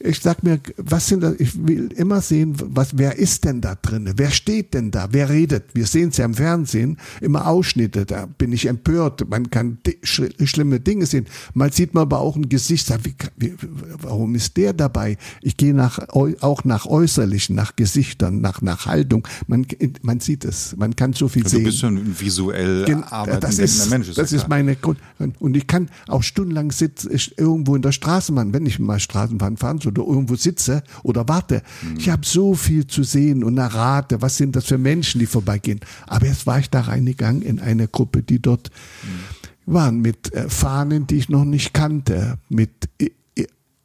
[0.00, 1.34] ich sag mir, was sind das?
[1.38, 4.12] Ich will immer sehen, was, wer ist denn da drin?
[4.16, 5.08] Wer steht denn da?
[5.10, 5.64] Wer redet?
[5.74, 9.28] Wir sehen es ja im Fernsehen, immer Ausschnitte, da bin ich empört.
[9.28, 11.26] Man kann sch schlimme Dinge sehen.
[11.54, 13.54] Mal sieht man aber auch ein Gesicht, sagt, wie, wie,
[14.00, 15.16] warum ist der dabei?
[15.42, 19.26] Ich gehe nach, auch nach Äußerlichen, nach Gesichtern, nach, nach Haltung.
[19.48, 19.66] Man,
[20.02, 21.64] man sieht es, man kann so viel also sehen.
[21.64, 23.04] Du bist schon visuell Gen
[23.40, 24.08] das ist, Mensch.
[24.08, 24.98] Ist das ist meine Grund.
[25.40, 29.80] Und ich kann auch stundenlang sitzen, irgendwo in der Straßenbahn, wenn ich mal Straßenbahn fahren
[29.88, 31.62] oder irgendwo sitze oder warte.
[31.82, 31.96] Mhm.
[31.98, 35.80] Ich habe so viel zu sehen und errate, was sind das für Menschen, die vorbeigehen.
[36.06, 38.70] Aber jetzt war ich da reingegangen in eine Gruppe, die dort
[39.02, 39.72] mhm.
[39.72, 42.88] waren mit äh, Fahnen, die ich noch nicht kannte, mit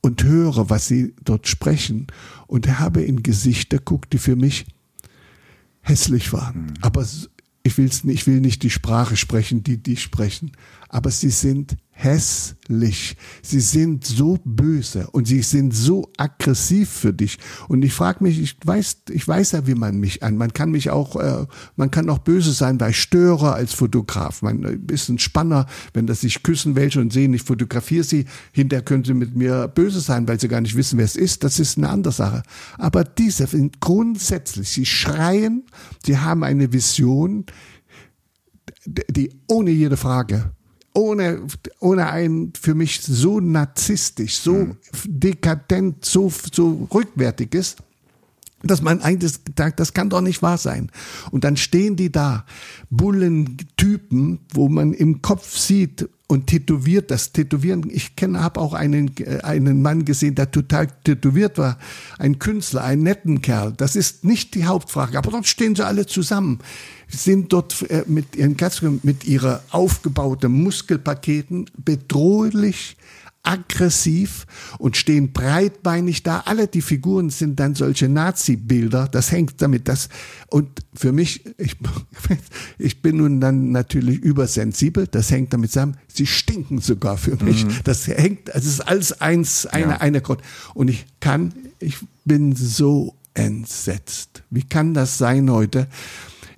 [0.03, 2.07] und höre, was sie dort sprechen
[2.45, 4.65] und habe in Gesichter guckt, die für mich
[5.81, 6.65] hässlich waren.
[6.65, 6.73] Mhm.
[6.81, 7.07] Aber
[7.63, 10.51] ich, will's, ich will nicht die Sprache sprechen, die die sprechen,
[10.89, 13.15] aber sie sind hässlich.
[13.43, 17.37] Sie sind so böse und sie sind so aggressiv für dich.
[17.67, 20.35] Und ich frage mich, ich weiß, ich weiß ja, wie man mich an.
[20.35, 24.41] Man kann mich auch, äh, man kann auch böse sein bei Störer als Fotograf.
[24.41, 28.83] Man ist ein Spanner, wenn das sich küssen welche und sehen, ich fotografiere sie, hinterher
[28.83, 31.43] können sie mit mir böse sein, weil sie gar nicht wissen, wer es ist.
[31.43, 32.43] Das ist eine andere Sache.
[32.77, 35.63] Aber diese sind grundsätzlich, sie schreien,
[36.03, 37.45] sie haben eine Vision,
[38.85, 40.51] die ohne jede Frage
[40.93, 41.41] ohne,
[41.79, 44.77] ohne ein für mich so narzisstisch, so mhm.
[45.05, 47.77] dekadent, so, so rückwärtig ist,
[48.63, 50.89] dass man eigentlich sagt, das kann doch nicht wahr sein.
[51.31, 52.45] Und dann stehen die da,
[52.89, 57.89] Bullentypen, wo man im Kopf sieht, und tätowiert das Tätowieren.
[57.91, 61.77] Ich kenne, habe auch einen äh, einen Mann gesehen, der total tätowiert war,
[62.17, 63.73] ein Künstler, einen netten Kerl.
[63.77, 66.59] Das ist nicht die Hauptfrage, aber dort stehen sie alle zusammen,
[67.07, 68.57] sind dort äh, mit ihren
[69.03, 72.97] mit ihrer aufgebauten Muskelpaketen bedrohlich
[73.43, 74.47] aggressiv
[74.79, 76.39] und stehen breitbeinig da.
[76.45, 79.09] Alle die Figuren sind dann solche Nazi-Bilder.
[79.09, 80.09] Das hängt damit, das,
[80.47, 81.77] und für mich, ich,
[82.77, 85.07] ich bin nun dann natürlich übersensibel.
[85.07, 85.97] Das hängt damit zusammen.
[86.07, 87.65] Sie stinken sogar für mich.
[87.65, 87.71] Mhm.
[87.83, 89.97] Das hängt, es ist alles eins, eine, ja.
[89.97, 90.41] eine Grund.
[90.73, 94.43] Und ich kann, ich bin so entsetzt.
[94.49, 95.87] Wie kann das sein heute?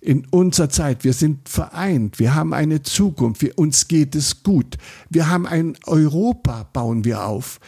[0.06, 1.04] In unserer Zeit.
[1.04, 2.20] Wir sind vereint.
[2.20, 3.42] Wir haben eine Zukunft.
[3.42, 4.78] Wir, uns geht es gut.
[5.10, 7.60] Wir haben ein Europa, bauen wir auf.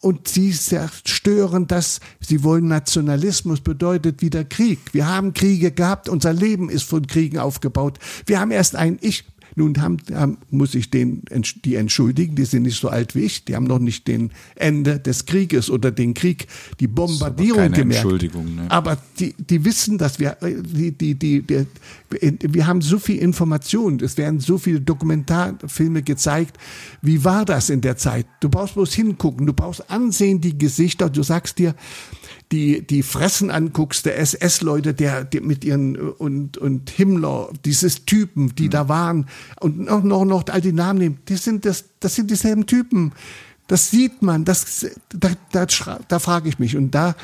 [0.00, 2.00] Und sie zerstören das.
[2.20, 4.78] Sie wollen Nationalismus, bedeutet wieder Krieg.
[4.92, 6.08] Wir haben Kriege gehabt.
[6.08, 7.98] Unser Leben ist von Kriegen aufgebaut.
[8.24, 9.24] Wir haben erst ein Ich
[9.56, 11.22] nun haben, haben, muss ich den,
[11.64, 15.00] die entschuldigen, die sind nicht so alt wie ich, die haben noch nicht den Ende
[15.00, 16.46] des Krieges oder den Krieg,
[16.78, 18.02] die Bombardierung keine gemerkt.
[18.02, 18.70] Entschuldigung, ne?
[18.70, 21.66] Aber die, die wissen, dass wir, die, die, die, die,
[22.40, 26.58] wir haben so viel Information, es werden so viele Dokumentarfilme gezeigt.
[27.00, 28.26] Wie war das in der Zeit?
[28.40, 31.74] Du brauchst bloß hingucken, du brauchst ansehen die Gesichter, du sagst dir,
[32.52, 38.54] die, die Fressen anguckst, der SS-Leute, der, der mit ihren, und, und Himmler, dieses Typen,
[38.54, 38.70] die mhm.
[38.70, 39.26] da waren,
[39.60, 43.12] und noch, noch, noch all die Namen nehmen, die sind das, das sind dieselben Typen.
[43.66, 45.66] Das sieht man, das, da, da,
[46.06, 46.76] da frage ich mich.
[46.76, 47.16] Und da,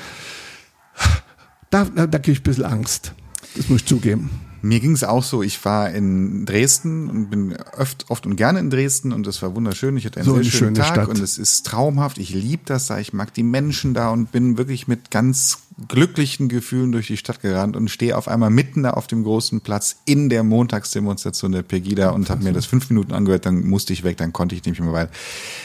[1.70, 3.14] da, da kriege ich ein bisschen Angst.
[3.56, 4.30] Das muss ich zugeben.
[4.64, 8.60] Mir ging es auch so, ich war in Dresden und bin oft, oft und gerne
[8.60, 9.96] in Dresden und es war wunderschön.
[9.96, 11.08] Ich hatte einen so sehr schönen Tag Stadt.
[11.08, 12.18] und es ist traumhaft.
[12.18, 16.48] Ich liebe das da, ich mag die Menschen da und bin wirklich mit ganz glücklichen
[16.48, 19.96] Gefühlen durch die Stadt gerannt und stehe auf einmal mitten da auf dem großen Platz
[20.04, 24.04] in der Montagsdemonstration der Pegida und habe mir das fünf Minuten angehört, dann musste ich
[24.04, 25.10] weg, dann konnte ich nicht mehr, weil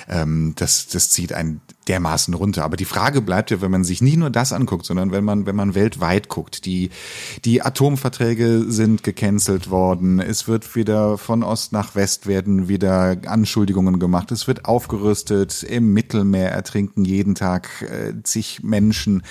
[0.08, 2.64] ähm, das, das zieht einen dermaßen runter.
[2.64, 5.46] Aber die Frage bleibt ja, wenn man sich nicht nur das anguckt, sondern wenn man,
[5.46, 6.90] wenn man weltweit guckt, die,
[7.46, 14.00] die Atomverträge sind gecancelt worden, es wird wieder von Ost nach West werden wieder Anschuldigungen
[14.00, 19.24] gemacht, es wird aufgerüstet, im Mittelmeer ertrinken jeden Tag äh, zig Menschen.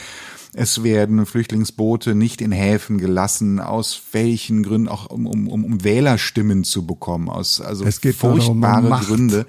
[0.58, 6.64] Es werden Flüchtlingsboote nicht in Häfen gelassen, aus welchen Gründen auch um, um, um Wählerstimmen
[6.64, 9.46] zu bekommen, aus also furchtbare um Gründe,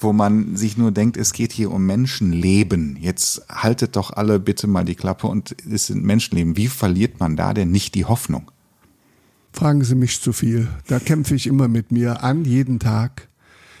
[0.00, 2.96] wo man sich nur denkt, es geht hier um Menschenleben.
[2.98, 6.56] Jetzt haltet doch alle bitte mal die Klappe und es sind Menschenleben.
[6.56, 8.50] Wie verliert man da denn nicht die Hoffnung?
[9.52, 10.68] Fragen Sie mich zu viel.
[10.86, 13.28] Da kämpfe ich immer mit mir an, jeden Tag.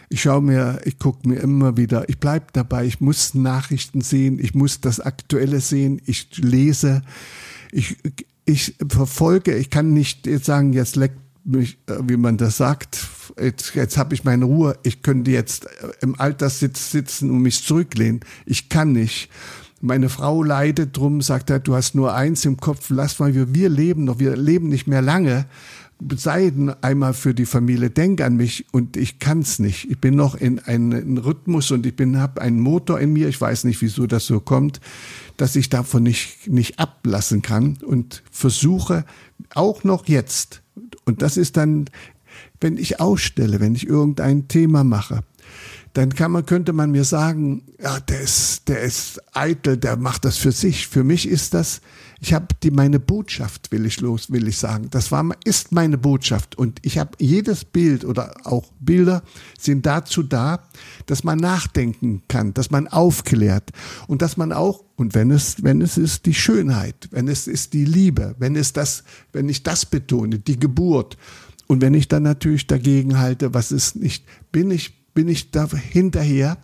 [0.08, 4.38] Ich schaue mir, ich gucke mir immer wieder, ich bleibe dabei, ich muss Nachrichten sehen,
[4.38, 7.02] ich muss das Aktuelle sehen, ich lese,
[7.72, 7.96] ich,
[8.44, 13.06] ich verfolge, ich kann nicht jetzt sagen, jetzt leckt mich, äh, wie man das sagt,
[13.40, 15.68] jetzt, jetzt habe ich meine Ruhe, ich könnte jetzt äh,
[16.00, 18.20] im Alterssitz sitzen und mich zurücklehnen.
[18.44, 19.30] Ich kann nicht.
[19.80, 23.54] Meine Frau leidet drum, sagt er, du hast nur eins im Kopf, lass mal, wir,
[23.54, 25.46] wir leben noch, wir leben nicht mehr lange.
[26.14, 29.90] Sei einmal für die Familie, denk an mich und ich kann's nicht.
[29.90, 33.28] Ich bin noch in einem Rhythmus und ich bin habe einen Motor in mir.
[33.28, 34.80] Ich weiß nicht, wieso das so kommt,
[35.38, 39.06] dass ich davon nicht nicht ablassen kann und versuche
[39.54, 40.62] auch noch jetzt.
[41.06, 41.86] Und das ist dann,
[42.60, 45.22] wenn ich ausstelle, wenn ich irgendein Thema mache,
[45.94, 50.26] dann kann man, könnte man mir sagen, ja, der ist, der ist eitel, der macht
[50.26, 50.88] das für sich.
[50.88, 51.80] Für mich ist das,
[52.20, 54.88] ich habe die meine Botschaft, will ich los, will ich sagen.
[54.90, 56.56] Das war, ist meine Botschaft.
[56.56, 59.22] Und ich habe jedes Bild oder auch Bilder
[59.58, 60.66] sind dazu da,
[61.06, 63.70] dass man nachdenken kann, dass man aufklärt
[64.06, 67.74] und dass man auch, und wenn es, wenn es ist die Schönheit, wenn es ist
[67.74, 71.16] die Liebe, wenn es das, wenn ich das betone, die Geburt,
[71.68, 75.66] und wenn ich dann natürlich dagegen halte, was ist nicht, bin ich bin ich da
[75.68, 76.58] hinterher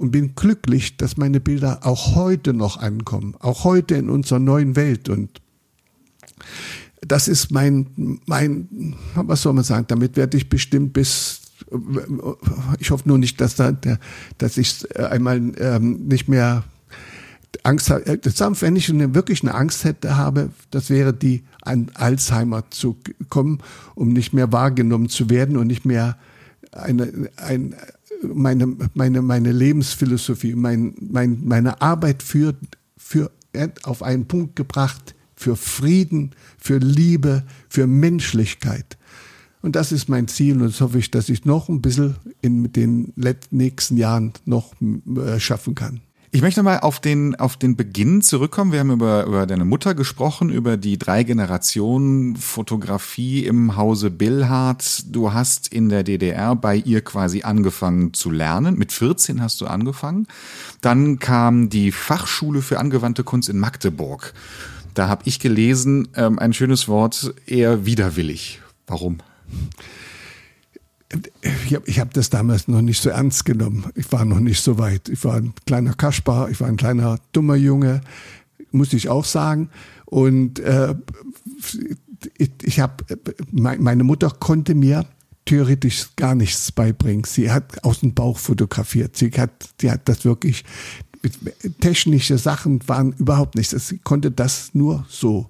[0.00, 4.74] und bin glücklich, dass meine Bilder auch heute noch ankommen, auch heute in unserer neuen
[4.74, 5.42] Welt und
[7.02, 11.42] das ist mein, mein, was soll man sagen, damit werde ich bestimmt bis,
[12.78, 13.72] ich hoffe nur nicht, dass da,
[14.38, 16.64] dass ich einmal ähm, nicht mehr
[17.62, 18.04] Angst habe.
[18.60, 22.96] Wenn ich wirklich eine Angst hätte, habe, das wäre die, an Alzheimer zu
[23.28, 23.60] kommen,
[23.94, 26.16] um nicht mehr wahrgenommen zu werden und nicht mehr
[26.72, 27.74] eine, ein,
[28.22, 32.54] meine, meine, meine Lebensphilosophie, mein, mein, meine Arbeit für,
[32.96, 33.30] für
[33.82, 38.98] auf einen Punkt gebracht, für Frieden, für Liebe, für Menschlichkeit.
[39.62, 42.72] Und das ist mein Ziel und das hoffe ich, dass ich noch ein bisschen in
[42.72, 43.12] den
[43.50, 46.00] nächsten Jahren noch äh, schaffen kann.
[46.32, 48.70] Ich möchte mal auf den, auf den Beginn zurückkommen.
[48.70, 55.06] Wir haben über, über deine Mutter gesprochen, über die drei Generationen Fotografie im Hause Billhardt.
[55.12, 58.78] Du hast in der DDR bei ihr quasi angefangen zu lernen.
[58.78, 60.28] Mit 14 hast du angefangen.
[60.80, 64.32] Dann kam die Fachschule für angewandte Kunst in Magdeburg.
[64.94, 68.60] Da habe ich gelesen, ähm, ein schönes Wort, eher widerwillig.
[68.86, 69.18] Warum?
[71.42, 73.86] Ich habe hab das damals noch nicht so ernst genommen.
[73.94, 75.08] Ich war noch nicht so weit.
[75.08, 78.00] Ich war ein kleiner Kaspar, ich war ein kleiner dummer Junge,
[78.70, 79.70] muss ich auch sagen.
[80.06, 80.94] Und äh,
[82.38, 83.04] ich, ich habe,
[83.50, 85.06] meine Mutter konnte mir
[85.46, 87.24] theoretisch gar nichts beibringen.
[87.24, 89.16] Sie hat aus dem Bauch fotografiert.
[89.16, 90.64] Sie hat, sie hat das wirklich,
[91.80, 93.70] technische Sachen waren überhaupt nichts.
[93.88, 95.48] Sie konnte das nur so.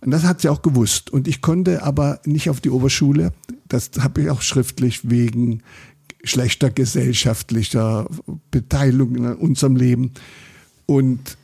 [0.00, 1.10] Und das hat sie auch gewusst.
[1.10, 3.32] Und ich konnte aber nicht auf die Oberschule.
[3.72, 5.62] Das habe ich auch schriftlich wegen
[6.24, 8.06] schlechter gesellschaftlicher
[8.50, 10.12] Beteiligung in unserem Leben.
[10.86, 11.36] Und,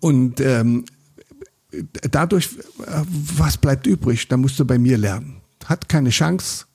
[0.00, 0.84] und ähm,
[2.10, 4.28] dadurch, was bleibt übrig?
[4.28, 5.40] Da musst du bei mir lernen.
[5.64, 6.66] Hat keine Chance.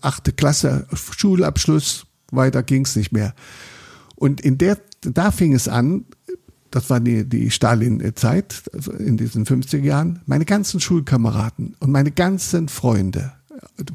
[0.00, 3.34] Achte Klasse, Schulabschluss, weiter ging's nicht mehr.
[4.16, 6.06] Und in der, da fing es an,
[6.70, 12.10] das war die, die Stalin-Zeit also in diesen 50er Jahren, meine ganzen Schulkameraden und meine
[12.10, 13.32] ganzen Freunde,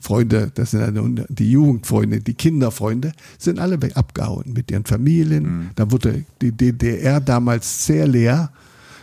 [0.01, 5.43] Freunde, das sind die Jugendfreunde, die Kinderfreunde, sind alle abgehauen mit ihren Familien.
[5.43, 5.69] Mhm.
[5.75, 8.51] Da wurde die DDR damals sehr leer.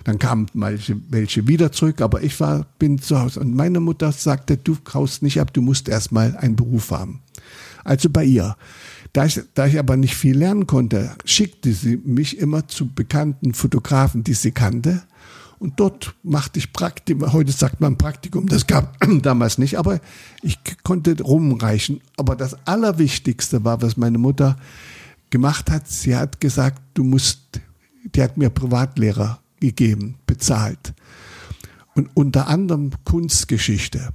[0.05, 3.41] Dann kamen welche, welche wieder zurück, aber ich war, bin zu Hause.
[3.41, 7.21] Und meine Mutter sagte, du haust nicht ab, du musst erstmal einen Beruf haben.
[7.85, 8.57] Also bei ihr.
[9.13, 13.53] Da ich, da ich aber nicht viel lernen konnte, schickte sie mich immer zu bekannten
[13.53, 15.03] Fotografen, die sie kannte.
[15.63, 20.01] Und dort machte ich Praktikum, heute sagt man Praktikum, das gab damals nicht, aber
[20.43, 22.01] ich konnte rumreichen.
[22.17, 24.57] Aber das Allerwichtigste war, was meine Mutter
[25.31, 27.61] gemacht hat, sie hat gesagt, du musst,
[28.13, 30.95] die hat mir Privatlehrer gegeben, bezahlt.
[31.95, 34.09] Und unter anderem Kunstgeschichte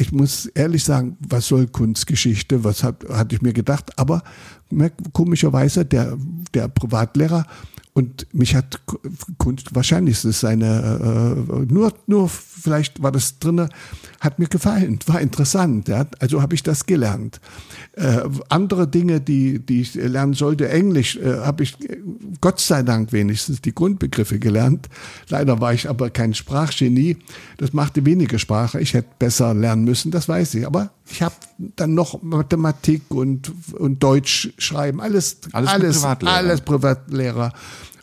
[0.00, 2.64] ich muss ehrlich sagen, was soll Kunstgeschichte?
[2.64, 3.98] Was hat, hatte ich mir gedacht?
[3.98, 4.22] Aber
[5.12, 6.16] komischerweise der,
[6.54, 7.44] der Privatlehrer
[7.92, 8.80] und mich hat
[9.38, 13.68] Kunst, wahrscheinlich ist es seine, äh, nur, nur vielleicht war das drinne,
[14.20, 15.88] hat mir gefallen, war interessant.
[15.88, 16.06] Ja?
[16.20, 17.40] Also habe ich das gelernt.
[17.94, 21.76] Äh, andere Dinge, die, die ich lernen sollte, Englisch, äh, habe ich
[22.40, 24.88] Gott sei Dank wenigstens die Grundbegriffe gelernt.
[25.28, 27.16] Leider war ich aber kein Sprachgenie.
[27.58, 28.80] Das machte weniger Sprache.
[28.80, 30.66] Ich hätte besser lernen müssen, das weiß ich.
[30.66, 36.34] Aber ich habe dann noch Mathematik und, und Deutsch schreiben, alles, alles, alles, Privatlehrer.
[36.36, 37.52] alles Privatlehrer.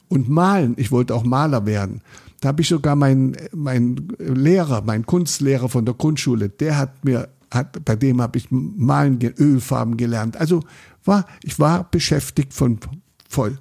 [0.10, 2.02] Und malen, ich wollte auch Maler werden.
[2.40, 7.30] Da habe ich sogar meinen mein Lehrer, mein Kunstlehrer von der Grundschule, der hat mir
[7.50, 10.38] hat, bei dem habe ich Malen, Ölfarben gelernt.
[10.38, 10.64] Also
[11.06, 12.80] war, ich war beschäftigt von
[13.30, 13.58] voll.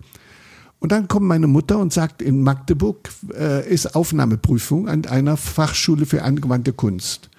[0.78, 6.05] Und dann kommt meine Mutter und sagt, in Magdeburg äh, ist Aufnahmeprüfung an einer Fachschule
[6.05, 7.30] für angewandte Kunst.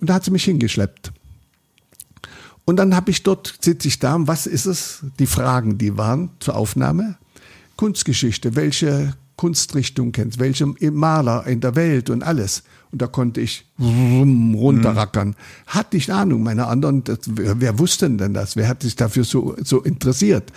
[0.00, 1.12] Und da hat sie mich hingeschleppt.
[2.68, 4.98] Und dann habe ich dort, sitze ich da, und was ist es?
[5.18, 7.16] Die Fragen, die waren zur Aufnahme.
[7.76, 12.64] Kunstgeschichte, welche Kunstrichtung kennst, welche Maler in der Welt und alles.
[12.92, 15.34] Und da konnte ich runterrackern.
[15.66, 18.54] Hatte ich Ahnung, meine anderen, das, wer, wer, wusste denn das?
[18.54, 20.52] Wer hat sich dafür so, so interessiert?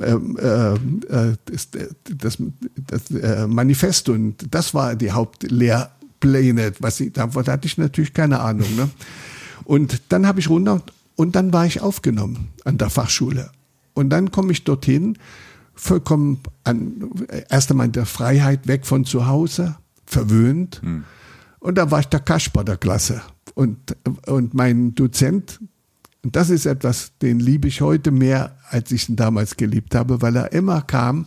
[0.00, 1.68] Ähm, äh, äh, das,
[2.08, 2.38] das,
[2.74, 6.72] das äh, Manifest und das war die Hauptlehrpläne.
[6.78, 8.74] Was ich, davon hatte ich natürlich keine Ahnung.
[8.76, 8.88] Ne?
[9.64, 10.80] Und dann habe ich runter
[11.20, 13.50] und dann war ich aufgenommen an der Fachschule.
[13.92, 15.18] Und dann komme ich dorthin
[15.74, 17.10] vollkommen an,
[17.50, 20.80] erst einmal in der Freiheit weg von zu Hause, verwöhnt.
[20.82, 21.04] Hm.
[21.58, 23.20] Und da war ich der Kasper der Klasse.
[23.52, 23.94] Und,
[24.28, 25.60] und mein Dozent,
[26.22, 30.22] und das ist etwas, den liebe ich heute mehr, als ich ihn damals geliebt habe,
[30.22, 31.26] weil er immer kam,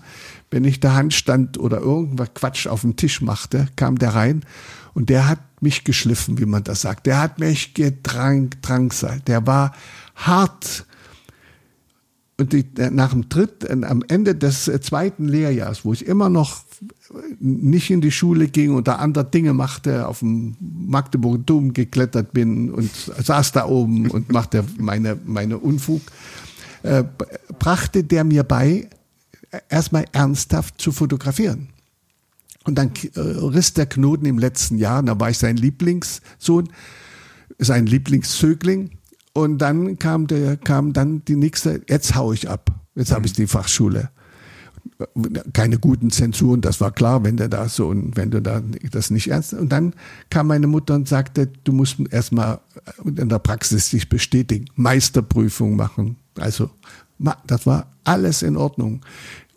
[0.50, 4.44] wenn ich da Hand stand oder irgendwas Quatsch auf dem Tisch machte, kam der rein
[4.94, 7.06] und der hat mich geschliffen, wie man das sagt.
[7.06, 9.28] Der hat mich gedrang, drangsalt.
[9.28, 9.74] Der war
[10.16, 10.86] hart
[12.38, 16.06] und die, äh, nach dem Dritt, äh, am Ende des äh, zweiten Lehrjahres, wo ich
[16.06, 16.64] immer noch
[17.40, 22.34] nicht in die Schule ging und da andere Dinge machte, auf dem Magdeburger Dom geklettert
[22.34, 26.02] bin und saß da oben und machte meine, meine Unfug,
[26.82, 27.04] äh,
[27.60, 28.90] brachte der mir bei,
[29.70, 31.70] erstmal ernsthaft zu fotografieren.
[32.66, 36.70] Und dann äh, riss der Knoten im letzten Jahr, da war ich sein Lieblingssohn,
[37.60, 38.92] sein Lieblingszögling
[39.34, 42.72] und dann kam der, kam dann die nächste, jetzt hau ich ab.
[42.96, 44.10] Jetzt habe ich die Fachschule.
[45.54, 48.62] Keine guten Zensuren, das war klar, wenn der da so und wenn du da
[48.92, 49.54] das nicht ernst.
[49.54, 49.94] Und dann
[50.30, 52.60] kam meine Mutter und sagte, du musst erstmal
[53.04, 56.18] in der Praxis dich bestätigen, Meisterprüfung machen.
[56.38, 56.70] Also,
[57.48, 59.02] das war alles in Ordnung.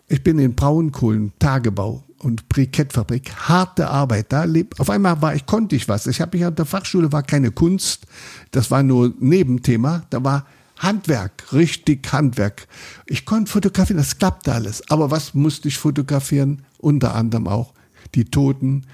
[0.07, 4.31] Ich bin in Braunkohlen, Tagebau, und Brikettfabrik, harte Arbeit.
[4.31, 6.07] Da lebt, auf einmal war ich, konnte ich was.
[6.07, 8.07] Ich habe mich an der Fachschule war keine Kunst,
[8.51, 10.03] das war nur Nebenthema.
[10.09, 10.45] Da war
[10.77, 12.67] Handwerk, richtig Handwerk.
[13.05, 14.89] Ich konnte fotografieren, das klappte alles.
[14.89, 16.63] Aber was musste ich fotografieren?
[16.77, 17.73] Unter anderem auch
[18.13, 18.85] die Toten,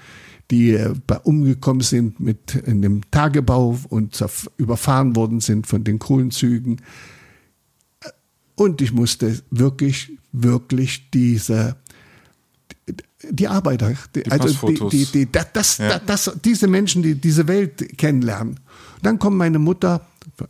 [0.50, 4.22] die äh, umgekommen sind mit in dem Tagebau und
[4.56, 6.80] überfahren worden sind von den Kohlenzügen.
[8.54, 11.76] Und ich musste wirklich, wirklich diese
[13.30, 15.98] die Arbeiter, die, die also die, die, die, das, ja.
[15.98, 18.54] das, diese Menschen, die diese Welt kennenlernen.
[18.96, 20.00] Und dann kommt meine Mutter,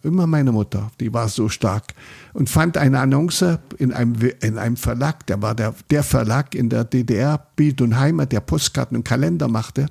[0.02, 1.94] immer meine Mutter, die war so stark
[2.32, 6.68] und fand eine Annonce in einem, in einem Verlag, der war der, der Verlag in
[6.68, 9.86] der DDR, Bild und Heimat, der Postkarten und Kalender machte.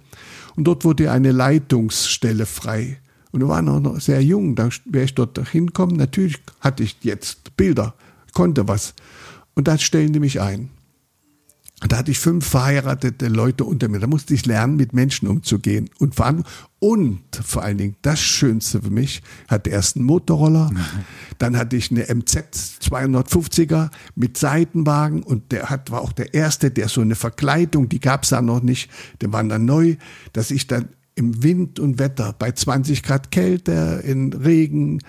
[0.56, 3.00] Und dort wurde eine Leitungsstelle frei.
[3.32, 5.96] Und wir waren noch sehr jung, da wäre ich dort hinkommen.
[5.96, 7.96] Natürlich hatte ich jetzt Bilder,
[8.34, 8.94] konnte was.
[9.56, 10.70] Und da stellen die mich ein.
[11.90, 14.00] Da hatte ich fünf verheiratete Leute unter mir.
[14.00, 16.34] Da musste ich lernen, mit Menschen umzugehen und vor,
[16.80, 20.78] und vor allen Dingen das Schönste für mich, hatte erst einen Motorroller, mhm.
[21.38, 26.72] dann hatte ich eine MZ 250er mit Seitenwagen und der hat, war auch der erste,
[26.72, 28.90] der so eine Verkleidung, die gab es da noch nicht,
[29.22, 29.96] der war dann neu,
[30.34, 35.00] dass ich dann im Wind und Wetter bei 20 Grad Kälte, in Regen,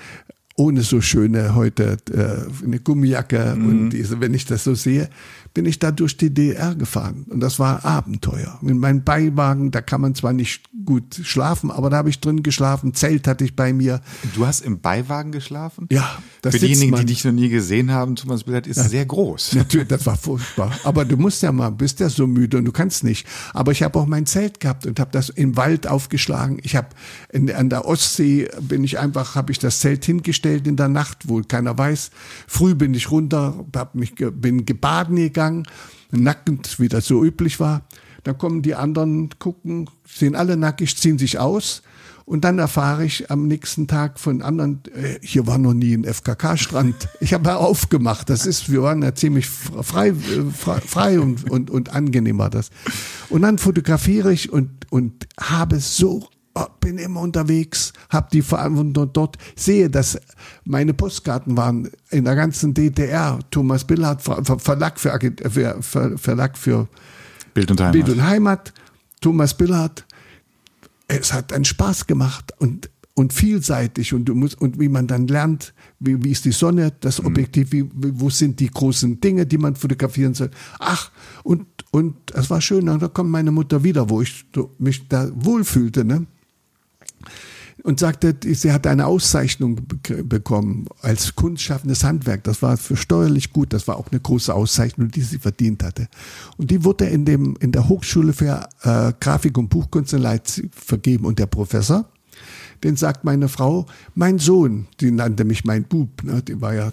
[0.56, 3.68] ohne so schöne heute äh, eine Gummijacke mhm.
[3.68, 5.08] und diese, wenn ich das so sehe,
[5.54, 8.58] bin ich da durch die DR gefahren und das war Abenteuer.
[8.62, 12.42] In meinem Beiwagen, da kann man zwar nicht gut schlafen, aber da habe ich drin
[12.42, 12.92] geschlafen.
[12.92, 14.00] Zelt hatte ich bei mir.
[14.34, 15.86] Du hast im Beiwagen geschlafen?
[15.92, 16.18] Ja.
[16.42, 19.52] Für diejenigen, die dich noch nie gesehen haben, Thomas Billard ist ja, sehr groß.
[19.54, 20.72] Natürlich, das war furchtbar.
[20.82, 23.26] Aber du musst ja mal, bist ja so müde und du kannst nicht.
[23.52, 26.58] Aber ich habe auch mein Zelt gehabt und habe das im Wald aufgeschlagen.
[26.62, 26.88] Ich habe
[27.32, 31.40] an der Ostsee bin ich einfach, habe ich das Zelt hingestellt in der Nacht, wo
[31.42, 32.10] keiner weiß.
[32.48, 35.66] Früh bin ich runter, hab mich, bin gebaden gegangen gegangen,
[36.10, 37.82] nackend, wie das so üblich war.
[38.22, 41.82] Dann kommen die anderen, gucken, sehen alle nackig, ziehen sich aus.
[42.26, 46.04] Und dann erfahre ich am nächsten Tag von anderen, äh, hier war noch nie ein
[46.04, 47.08] FKK-Strand.
[47.20, 48.30] Ich habe aufgemacht.
[48.30, 50.14] Das ist, wir waren ja ziemlich frei, äh,
[50.86, 52.70] frei, und, und, und angenehm war das.
[53.28, 56.26] Und dann fotografiere ich und, und habe so
[56.80, 60.18] bin immer unterwegs, habe die Verantwortung dort, sehe, dass
[60.64, 63.38] meine Postkarten waren in der ganzen DDR.
[63.50, 65.18] Thomas Billhardt, Verlag für,
[65.50, 66.88] für, Verlag für
[67.54, 67.92] Bild und Heimat.
[67.92, 68.72] Bild und Heimat.
[69.20, 70.04] Thomas Billhardt.
[71.08, 75.26] Es hat einen Spaß gemacht und, und vielseitig und du musst, und wie man dann
[75.26, 77.28] lernt, wie, wie ist die Sonne, das mhm.
[77.28, 80.50] Objektiv, wie, wo sind die großen Dinge, die man fotografieren soll.
[80.78, 81.10] Ach,
[81.42, 84.46] und, und es war schön, und da kommt meine Mutter wieder, wo ich
[84.78, 86.26] mich da wohlfühlte, ne?
[87.82, 89.80] Und sagte, sie hat eine Auszeichnung
[90.24, 92.44] bekommen als kunstschaffendes Handwerk.
[92.44, 93.72] Das war für steuerlich gut.
[93.72, 96.08] Das war auch eine große Auszeichnung, die sie verdient hatte.
[96.56, 100.70] Und die wurde in dem in der Hochschule für äh, Grafik und Buchkunst in Leipzig
[100.74, 101.26] vergeben.
[101.26, 102.06] Und der Professor,
[102.84, 106.92] den sagt meine Frau, mein Sohn, die nannte mich mein Bub, ne, die war ja,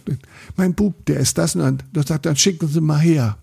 [0.55, 1.61] mein Bub, der ist das und
[1.93, 3.37] dann sagt, dann schicken Sie mal her.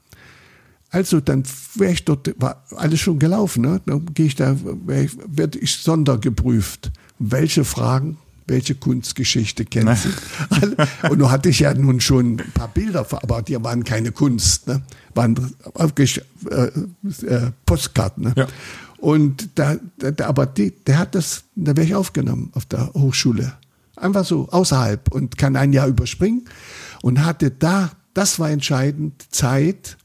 [0.90, 1.42] Also dann
[1.74, 3.80] wäre ich dort, war alles schon gelaufen, ne?
[3.84, 6.90] dann gehe ich da, werde ich sondergeprüft.
[7.18, 8.16] Welche Fragen,
[8.46, 10.08] welche Kunstgeschichte kennen Sie?
[11.10, 14.66] Und nun hatte ich ja nun schon ein paar Bilder, aber die waren keine Kunst,
[14.66, 14.80] ne?
[15.14, 15.36] waren
[15.74, 16.70] wirklich äh,
[17.26, 18.24] äh, Postkarten.
[18.24, 18.34] Ne?
[18.34, 18.46] Ja.
[18.96, 23.52] Und da, da, aber die, der hat das, da wäre ich aufgenommen auf der Hochschule.
[23.96, 26.46] Einfach so außerhalb und kann ein Jahr überspringen
[27.02, 29.97] und hatte da, das war entscheidend, Zeit,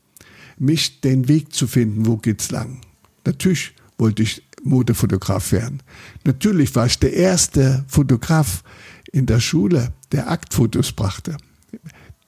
[0.64, 2.82] mich den Weg zu finden, wo geht's lang.
[3.26, 5.84] Natürlich wollte ich Modefotograf werden.
[6.24, 8.64] Natürlich war ich der erste Fotograf
[9.12, 11.38] in der Schule, der Aktfotos brachte.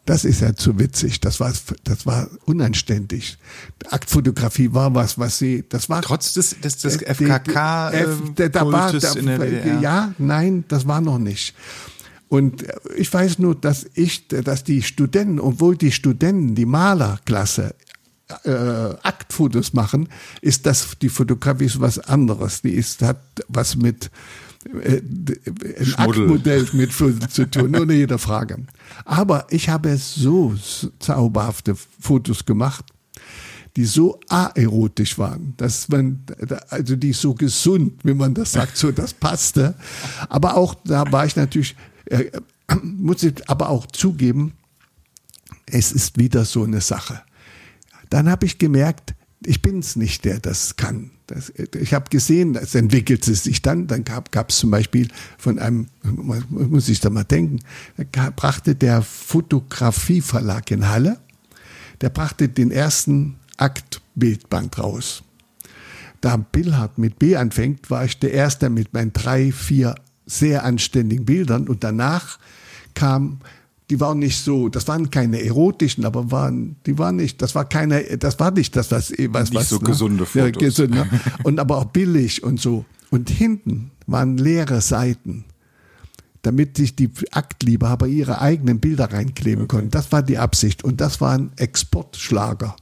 [0.06, 1.20] Das ist ja zu witzig.
[1.20, 1.52] Das war,
[1.84, 3.38] das war unanständig.
[3.90, 6.04] Aktfotografie war was, was sie, das war.
[6.04, 9.82] Trotz des, des, des FKK, äh, da, da war, da, in der DDR.
[9.82, 11.56] Ja, nein, das war noch nicht.
[12.28, 12.66] Und
[12.96, 17.76] ich weiß nur, dass ich, dass die Studenten, obwohl die Studenten, die Malerklasse
[18.44, 18.50] äh,
[19.04, 20.10] Aktfotos machen,
[20.42, 22.62] ist das die Fotografie ist was anderes.
[22.62, 24.10] Die ist hat was mit
[24.84, 28.58] äh, ein Aktmodell mit zu tun, ohne jede Frage.
[29.06, 30.56] Aber ich habe so
[31.00, 32.86] zauberhafte Fotos gemacht,
[33.76, 36.24] die so aerotisch waren, dass man,
[36.70, 39.76] also die so gesund, wie man das sagt, so das passte.
[40.30, 42.32] Aber auch da war ich natürlich, äh,
[42.82, 44.54] muss ich aber auch zugeben,
[45.66, 47.22] es ist wieder so eine Sache
[48.10, 51.12] dann habe ich gemerkt, ich bin es nicht, der das kann.
[51.28, 53.88] Das, ich habe gesehen, es entwickelte sich dann.
[53.88, 57.60] Dann gab es zum Beispiel von einem, muss ich da mal denken,
[58.12, 61.20] da brachte der Fotografieverlag in Halle,
[62.02, 65.24] der brachte den ersten Aktbildband raus.
[66.22, 69.96] Da Billhard mit B anfängt, war ich der Erste mit meinen drei, vier
[70.26, 72.40] sehr anständigen Bildern und danach
[72.94, 73.42] kam
[73.90, 77.66] die waren nicht so, das waren keine erotischen, aber waren, die waren nicht, das war
[77.66, 79.84] keine, das war nicht das, was, was, nicht was, so ne?
[79.84, 80.46] gesunde Fotos.
[80.46, 81.08] Ja, gesund, ne?
[81.44, 82.86] Und aber auch billig und so.
[83.12, 85.46] Und hinten waren leere Seiten,
[86.42, 89.78] damit sich die Aktliebhaber ihre eigenen Bilder reinkleben okay.
[89.78, 89.92] konnten.
[89.92, 90.84] Das war die Absicht.
[90.84, 92.76] Und das war ein Exportschlager.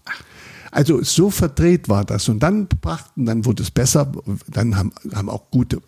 [0.71, 2.29] Also so verdreht war das.
[2.29, 4.11] Und dann brachten, dann wurde es besser.
[4.47, 5.81] Dann haben, haben auch gute,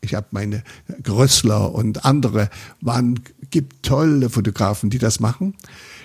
[0.00, 0.62] ich habe meine
[1.02, 2.50] Grössler und andere
[2.80, 3.20] waren
[3.56, 5.54] gibt tolle Fotografen, die das machen.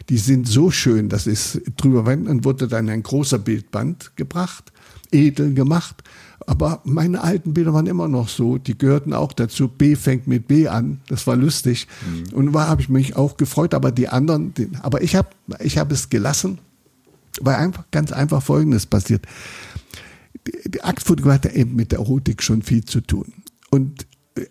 [0.08, 4.72] Die sind so schön, das ist drüber und wurde dann ein großer Bildband gebracht,
[5.12, 6.02] edel gemacht.
[6.48, 9.68] Aber meine alten Bilder waren immer noch so, die gehörten auch dazu.
[9.68, 11.88] B fängt mit B an, das war lustig.
[12.08, 12.34] Mhm.
[12.34, 15.28] Und da habe ich mich auch gefreut, aber die anderen, die, aber ich habe
[15.60, 16.60] ich hab es gelassen,
[17.42, 19.26] weil einfach ganz einfach Folgendes passiert.
[20.48, 23.34] Die, die Aktfotografie hatte eben mit der Erotik schon viel zu tun.
[23.72, 24.06] Und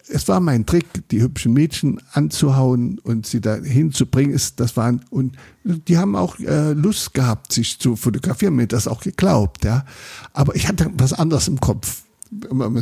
[0.08, 4.38] es war mein Trick, die hübschen Mädchen anzuhauen und sie da hinzubringen.
[4.56, 9.00] Das waren, und die haben auch äh, Lust gehabt, sich zu fotografieren, mir das auch
[9.00, 9.84] geglaubt, ja.
[10.32, 12.02] Aber ich hatte was anderes im Kopf.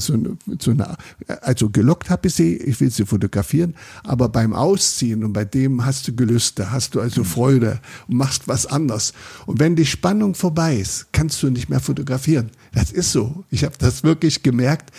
[0.00, 0.96] So eine, so eine,
[1.40, 5.86] also gelockt habe ich sie, ich will sie fotografieren, aber beim Ausziehen und bei dem
[5.86, 9.14] hast du Gelüste, hast du also Freude und machst was anderes.
[9.46, 12.50] Und wenn die Spannung vorbei ist, kannst du nicht mehr fotografieren.
[12.74, 13.46] Das ist so.
[13.48, 14.92] Ich habe das wirklich gemerkt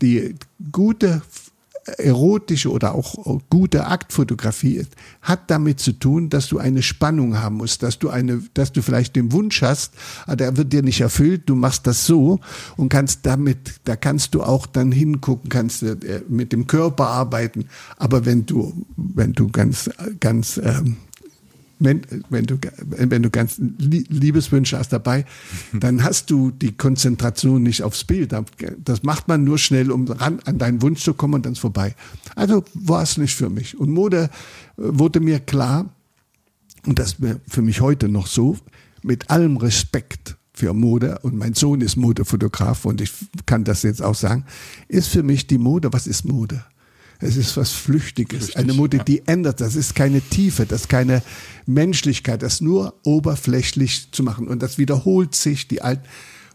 [0.00, 0.34] die
[0.72, 1.22] gute
[1.98, 4.86] erotische oder auch gute Aktfotografie
[5.22, 8.82] hat damit zu tun, dass du eine Spannung haben musst, dass du eine, dass du
[8.82, 12.40] vielleicht den Wunsch hast, aber ah, der wird dir nicht erfüllt, du machst das so
[12.76, 17.66] und kannst damit, da kannst du auch dann hingucken, kannst äh, mit dem Körper arbeiten,
[17.96, 20.96] aber wenn du, wenn du ganz, ganz ähm,
[21.78, 25.24] wenn, wenn, du, wenn du ganz Liebeswünsche hast dabei,
[25.72, 28.34] dann hast du die Konzentration nicht aufs Bild.
[28.84, 31.58] Das macht man nur schnell, um ran an deinen Wunsch zu kommen und dann ist
[31.58, 31.94] vorbei.
[32.34, 33.78] Also war es nicht für mich.
[33.78, 34.30] Und Mode
[34.76, 35.90] wurde mir klar,
[36.86, 38.56] und das ist für mich heute noch so,
[39.02, 43.12] mit allem Respekt für Mode, und mein Sohn ist Modefotograf und ich
[43.44, 44.46] kann das jetzt auch sagen,
[44.88, 46.64] ist für mich die Mode, was ist Mode?
[47.20, 48.44] Es ist was Flüchtiges.
[48.44, 49.60] Flüchtig, eine Mode, die ändert.
[49.60, 51.22] Das ist keine Tiefe, das ist keine
[51.66, 54.48] Menschlichkeit, das nur oberflächlich zu machen.
[54.48, 56.06] Und das wiederholt sich, die alten.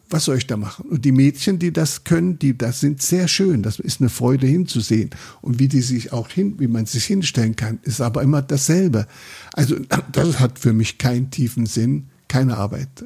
[0.10, 0.90] Was soll ich da machen?
[0.90, 3.64] Und die Mädchen, die das können, die, das sind sehr schön.
[3.64, 5.12] Das ist eine Freude hinzusehen.
[5.42, 9.08] Und wie die sich auch hin, wie man sich hinstellen kann, ist aber immer dasselbe.
[9.54, 9.78] Also,
[10.12, 13.06] das hat für mich keinen tiefen Sinn, keine Arbeit.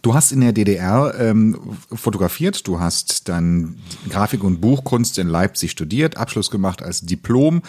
[0.00, 1.58] Du hast in der DDR ähm,
[1.92, 3.76] fotografiert, du hast dann
[4.08, 7.62] Grafik- und Buchkunst in Leipzig studiert, Abschluss gemacht als Diplom.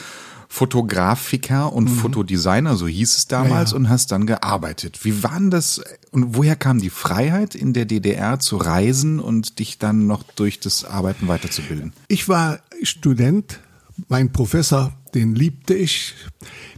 [0.54, 1.96] Fotografiker und mhm.
[1.96, 3.80] Fotodesigner, so hieß es damals, ja, ja.
[3.80, 5.04] und hast dann gearbeitet.
[5.04, 9.80] Wie waren das und woher kam die Freiheit in der DDR zu reisen und dich
[9.80, 11.92] dann noch durch das Arbeiten weiterzubilden?
[12.08, 13.62] Ich war Student,
[14.10, 16.14] mein Professor, den liebte ich.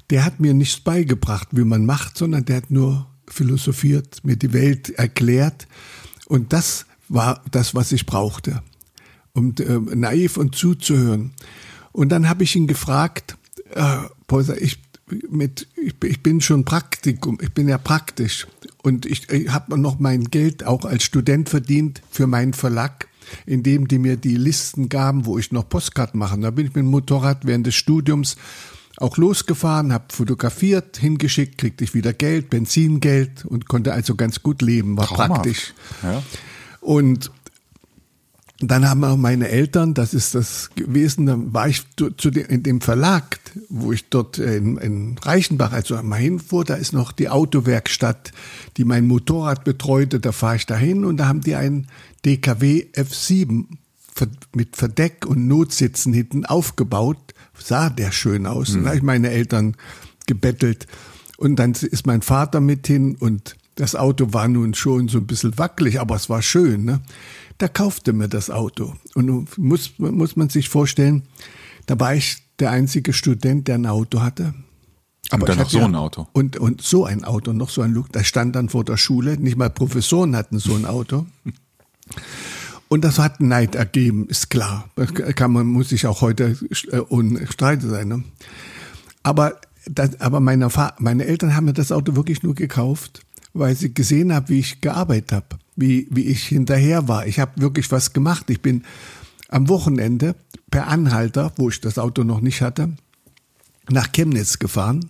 [0.09, 4.53] Der hat mir nichts beigebracht, wie man macht, sondern der hat nur philosophiert, mir die
[4.53, 5.67] Welt erklärt.
[6.27, 8.61] Und das war das, was ich brauchte,
[9.33, 11.33] um äh, naiv und zuzuhören.
[11.91, 13.37] Und dann habe ich ihn gefragt,
[13.73, 14.79] äh, Pauser, ich,
[15.29, 18.47] mit, ich, ich bin schon Praktikum, ich bin ja praktisch.
[18.81, 23.07] Und ich, ich habe noch mein Geld auch als Student verdient für meinen Verlag,
[23.45, 26.41] indem die mir die Listen gaben, wo ich noch Postkarten machen.
[26.41, 28.37] Da bin ich mit dem Motorrad während des Studiums
[28.97, 34.61] auch losgefahren, habe fotografiert, hingeschickt, kriegte ich wieder Geld, Benzingeld und konnte also ganz gut
[34.61, 35.31] leben, war Traumhaft.
[35.31, 35.73] praktisch.
[36.03, 36.23] Ja.
[36.81, 37.31] Und
[38.59, 42.63] dann haben auch meine Eltern, das ist das gewesen, dann war ich zu dem, in
[42.63, 47.27] dem Verlag, wo ich dort in, in Reichenbach, also mal hinfuhr, da ist noch die
[47.27, 48.31] Autowerkstatt,
[48.77, 51.87] die mein Motorrad betreute, da fahre ich dahin und da haben die einen
[52.25, 53.65] DKW F7
[54.53, 58.69] mit Verdeck und Notsitzen hinten aufgebaut, sah der schön aus.
[58.69, 58.77] Mhm.
[58.77, 59.75] Und da habe ich meine Eltern
[60.27, 60.87] gebettelt
[61.37, 65.27] und dann ist mein Vater mit hin und das Auto war nun schon so ein
[65.27, 66.85] bisschen wackelig, aber es war schön.
[66.85, 67.01] Ne?
[67.57, 68.95] Da kaufte mir das Auto.
[69.15, 71.23] Und nun muss, muss man sich vorstellen,
[71.85, 74.53] da war ich der einzige Student, der ein Auto hatte.
[75.29, 76.27] Aber und dann noch so ein Auto.
[76.31, 78.11] Und, und so ein Auto, noch so ein Look.
[78.13, 81.25] Da stand dann vor der Schule, nicht mal Professoren hatten so ein Auto.
[82.87, 84.89] Und das hat Neid ergeben, ist klar.
[85.35, 86.57] Kann man, muss sich auch heute
[86.91, 88.07] äh, unstreitig sein.
[88.07, 88.23] Ne?
[89.23, 90.69] Aber, das, aber meine,
[90.99, 94.81] meine Eltern haben mir das Auto wirklich nur gekauft, weil sie gesehen haben, wie ich
[94.81, 97.27] gearbeitet habe wie, wie ich hinterher war.
[97.27, 98.49] Ich habe wirklich was gemacht.
[98.49, 98.83] Ich bin
[99.49, 100.35] am Wochenende
[100.71, 102.93] per Anhalter, wo ich das Auto noch nicht hatte,
[103.89, 105.09] nach Chemnitz gefahren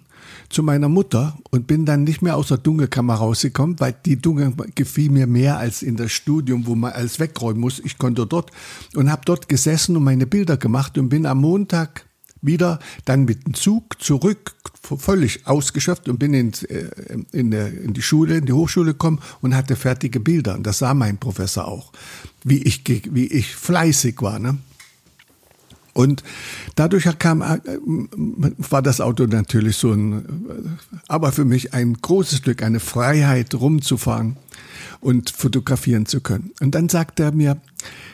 [0.49, 4.53] zu meiner Mutter und bin dann nicht mehr aus der Dunkelkammer rausgekommen, weil die Dunkel
[4.75, 7.79] gefiel mir mehr als in das Studium, wo man alles wegräumen muss.
[7.79, 8.51] Ich konnte dort
[8.95, 12.05] und habe dort gesessen und meine Bilder gemacht und bin am Montag
[12.41, 14.53] wieder dann mit dem Zug zurück,
[14.97, 16.89] völlig ausgeschöpft und bin in, äh,
[17.31, 20.55] in, der, in die Schule, in die Hochschule gekommen und hatte fertige Bilder.
[20.55, 21.91] Und das sah mein Professor auch,
[22.43, 24.39] wie ich, wie ich fleißig war.
[24.39, 24.57] Ne?
[25.95, 26.23] Und
[26.75, 27.57] dadurch kam, äh,
[28.57, 30.77] war das Auto natürlich so ein,
[31.07, 34.35] aber für mich ein großes Glück, eine Freiheit rumzufahren
[34.99, 36.51] und fotografieren zu können.
[36.59, 37.61] Und dann sagte er mir,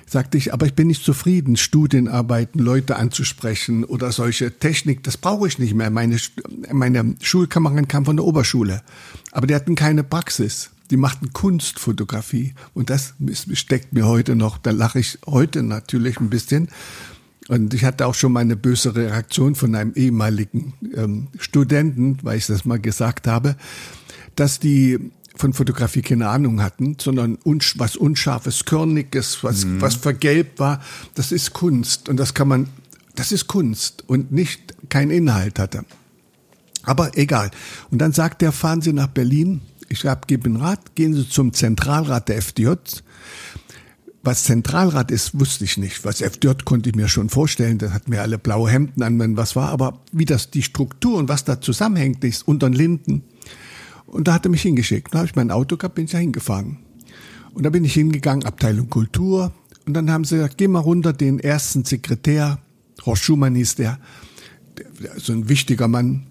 [0.06, 5.48] sagte ich, aber ich bin nicht zufrieden, Studienarbeiten, Leute anzusprechen oder solche Technik, das brauche
[5.48, 5.90] ich nicht mehr.
[5.90, 6.18] Meine,
[6.72, 8.84] meine Schulkameraden kamen von der Oberschule,
[9.32, 10.70] aber die hatten keine Praxis.
[10.92, 13.14] Die machten Kunstfotografie und das
[13.54, 16.68] steckt mir heute noch, da lache ich heute natürlich ein bisschen.
[17.52, 22.38] Und ich hatte auch schon mal eine böse Reaktion von einem ehemaligen ähm, Studenten, weil
[22.38, 23.58] ich das mal gesagt habe,
[24.38, 27.38] dass die von Fotografie keine Ahnung hatten, sondern
[27.76, 29.82] was unscharfes, körniges, was, mhm.
[29.82, 30.82] was vergelbt war,
[31.14, 32.70] das ist Kunst und das kann man,
[33.16, 35.84] das ist Kunst und nicht kein Inhalt hatte.
[36.84, 37.52] Aber egal.
[37.90, 39.60] Und dann sagt er, fahren Sie nach Berlin.
[39.90, 42.76] Ich habe, gebe einen Rat, gehen Sie zum Zentralrat der FDJ.
[44.24, 46.06] Was Zentralrat ist, wusste ich nicht.
[46.06, 47.80] Was FDJ konnte ich mir schon vorstellen.
[47.80, 49.70] Das hat mir alle blaue Hemden an, wenn was war.
[49.70, 53.24] Aber wie das, die Struktur und was da zusammenhängt, ist unter den Linden.
[54.06, 55.14] Und da hat er mich hingeschickt.
[55.14, 56.78] Da habe ich mein Auto gehabt, bin ich da hingefahren.
[57.54, 59.54] Und da bin ich hingegangen, Abteilung Kultur.
[59.88, 62.60] Und dann haben sie gesagt, geh mal runter, den ersten Sekretär,
[63.06, 64.00] Horst Schumann hieß der,
[65.18, 66.28] so ein wichtiger Mann,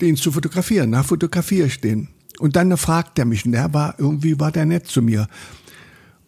[0.00, 0.92] den zu fotografieren.
[0.92, 2.08] Da fotografiere ich den.
[2.38, 5.28] Und dann fragt er mich, und der war, irgendwie war der nett zu mir.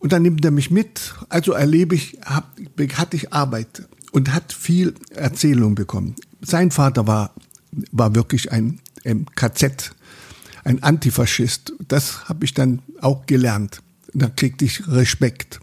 [0.02, 1.14] Und dann nimmt er mich mit.
[1.28, 2.58] Also erlebe ich, hab,
[2.94, 6.16] hatte ich Arbeit und hat viel Erzählung bekommen.
[6.40, 7.32] Sein Vater war,
[7.92, 8.80] war wirklich ein,
[9.36, 9.94] KZ
[10.64, 11.74] ein Antifaschist.
[11.86, 13.80] Das habe ich dann auch gelernt.
[14.12, 15.60] Da kriegte ich Respekt.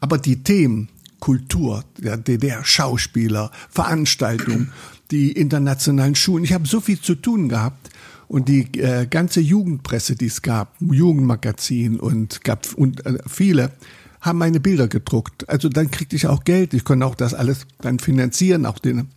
[0.00, 0.88] Aber die Themen,
[1.20, 4.72] Kultur, der DDR, Schauspieler, Veranstaltungen,
[5.10, 7.90] die internationalen Schulen, ich habe so viel zu tun gehabt
[8.28, 13.72] und die äh, ganze Jugendpresse, die es gab, Jugendmagazin und gab und äh, viele
[14.20, 15.48] haben meine Bilder gedruckt.
[15.48, 19.08] Also dann kriegte ich auch Geld, ich konnte auch das alles dann finanzieren, auch den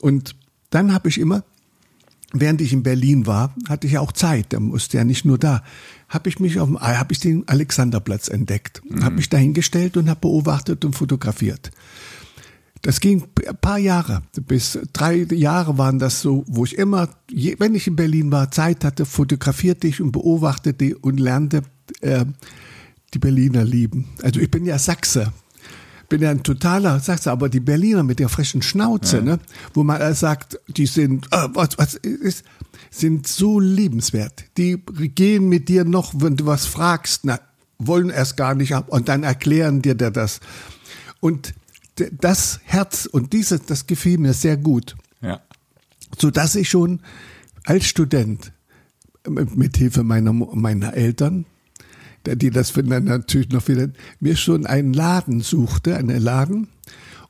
[0.00, 0.36] und
[0.70, 1.44] dann habe ich immer
[2.32, 5.38] während ich in Berlin war, hatte ich ja auch Zeit, da musste ja nicht nur
[5.38, 5.62] da,
[6.08, 9.04] habe ich mich auf dem, habe ich den Alexanderplatz entdeckt, mhm.
[9.04, 11.70] habe mich dahingestellt und habe beobachtet und fotografiert.
[12.82, 17.76] Das ging ein paar Jahre, bis drei Jahre waren das so, wo ich immer, wenn
[17.76, 21.62] ich in Berlin war, Zeit hatte, fotografierte ich und beobachtete und lernte
[22.00, 22.24] äh,
[23.14, 24.08] die Berliner lieben.
[24.22, 25.32] Also ich bin ja Sachse.
[26.08, 29.22] Bin ja ein totaler Sachse, aber die Berliner mit der frischen Schnauze, ja.
[29.22, 29.38] ne,
[29.74, 32.44] wo man äh, sagt, die sind, äh, was, was ist,
[32.90, 34.44] sind so liebenswert.
[34.56, 34.82] Die
[35.14, 37.38] gehen mit dir noch, wenn du was fragst, na,
[37.78, 40.40] wollen erst gar nicht ab und dann erklären dir das.
[41.20, 41.54] Und
[41.96, 44.96] das Herz und dieses, das gefiel mir sehr gut.
[45.20, 45.40] Ja.
[46.18, 47.00] So dass ich schon
[47.64, 48.52] als Student
[49.28, 51.46] mit Hilfe meiner, meiner Eltern,
[52.26, 53.88] die das finden natürlich noch wieder,
[54.20, 56.68] mir schon einen Laden suchte, einen Laden,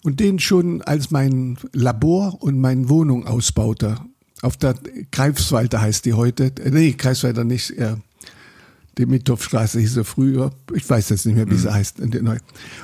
[0.03, 3.99] und den schon als mein Labor und meine Wohnung ausbaute.
[4.43, 4.75] Auf der
[5.13, 7.97] Greifswalder heißt die heute, nee, Greifswalder nicht, äh,
[8.99, 11.75] die hieß sie früher, ich weiß jetzt nicht mehr, wie sie mhm.
[11.75, 11.97] heißt.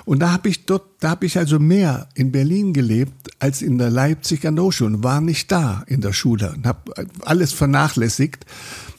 [0.04, 3.78] Und da habe ich dort, da habe ich also mehr in Berlin gelebt als in
[3.78, 6.92] der Leipziger No-Schule, war nicht da in der Schule und habe
[7.24, 8.46] alles vernachlässigt,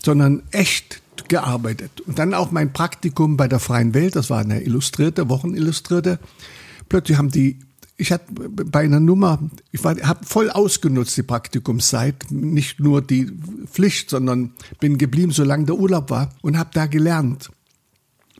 [0.03, 2.01] sondern echt gearbeitet.
[2.01, 6.20] Und dann auch mein Praktikum bei der Freien Welt, das war eine Illustrierte, Wochenillustrierte.
[6.89, 7.60] Plötzlich haben die
[8.00, 9.39] ich hatte bei einer Nummer,
[9.72, 13.30] ich habe voll ausgenutzt die Praktikumszeit, nicht nur die
[13.70, 17.52] Pflicht, sondern bin geblieben, solange der Urlaub war und habe da gelernt.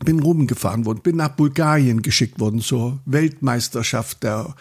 [0.05, 4.55] Bin rumgefahren worden, bin nach Bulgarien geschickt worden zur Weltmeisterschaft der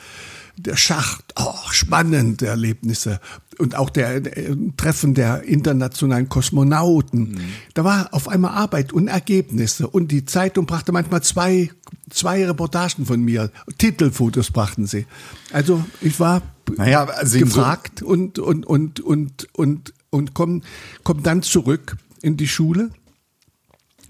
[0.58, 3.20] der Schacht, oh, spannende Erlebnisse
[3.58, 7.32] und auch der äh, Treffen der internationalen Kosmonauten.
[7.32, 7.38] Mhm.
[7.74, 11.70] Da war auf einmal Arbeit und Ergebnisse und die Zeitung brachte manchmal zwei,
[12.10, 15.06] zwei Reportagen von mir, Titelfotos brachten sie.
[15.52, 16.42] Also ich war
[16.76, 20.62] naja, also gefragt so und, und, und, und, und, und komm,
[21.02, 22.90] komm dann zurück in die Schule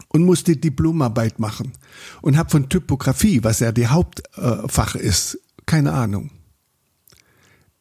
[0.09, 1.73] und musste Diplomarbeit machen
[2.23, 6.31] und habe von Typografie, was ja die Hauptfach ist, keine Ahnung.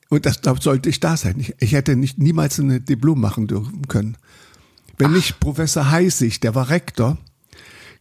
[0.10, 1.40] Und das, da sollte ich da sein.
[1.40, 4.18] Ich, ich hätte nicht niemals eine Diplom machen dürfen können.
[4.98, 5.16] Wenn Ach.
[5.16, 7.18] nicht Professor Heisig, der war Rektor,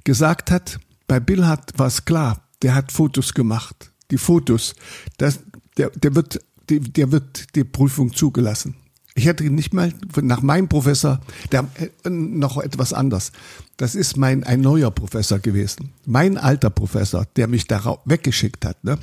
[0.04, 0.78] gesagt hat,
[1.08, 3.92] bei Billhardt war es klar, der hat Fotos gemacht.
[4.10, 4.74] Die Fotos,
[5.18, 5.40] das,
[5.76, 8.76] der, der, wird, der, der wird die Prüfung zugelassen.
[9.18, 11.66] Ich hätte nicht mal nach meinem Professor, der
[12.04, 13.32] äh, noch etwas anders.
[13.78, 15.90] Das ist mein ein neuer Professor gewesen.
[16.04, 18.98] Mein alter Professor, der mich da weggeschickt hat, ne?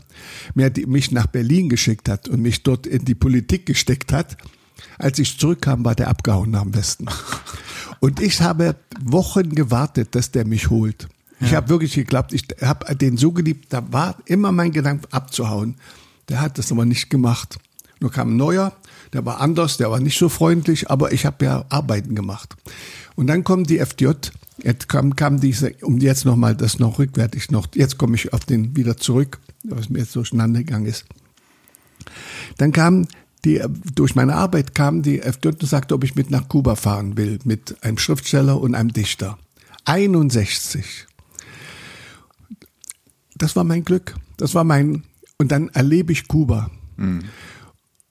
[0.54, 4.38] Mir, mich nach Berlin geschickt hat und mich dort in die Politik gesteckt hat.
[5.00, 7.08] Als ich zurückkam, war der abgehauen dem Westen.
[8.00, 11.08] Und ich habe Wochen gewartet, dass der mich holt.
[11.40, 11.48] Ja.
[11.48, 15.76] Ich habe wirklich geglaubt, ich habe den so geliebt, da war immer mein Gedanke abzuhauen.
[16.30, 17.58] Der hat das aber nicht gemacht.
[18.00, 18.74] Nur kam ein neuer,
[19.14, 22.56] der war anders, der war nicht so freundlich, aber ich habe ja Arbeiten gemacht.
[23.16, 27.52] Und dann kommt die FDJ, jetzt kam, kam diese, um jetzt nochmal das noch rückwärtig
[27.52, 31.06] noch, jetzt komme ich auf den wieder zurück, was mir jetzt durcheinander gegangen ist.
[32.58, 33.08] Dann kam
[33.46, 33.62] die,
[33.94, 37.40] durch meine Arbeit kam die FDJ und sagte, ob ich mit nach Kuba fahren will,
[37.44, 39.38] mit einem Schriftsteller und einem Dichter.
[39.86, 41.08] 61.
[43.36, 44.16] Das war mein Glück.
[44.38, 45.04] Das war mein,
[45.38, 46.72] und dann erlebe ich Kuba.
[46.96, 47.24] Mhm.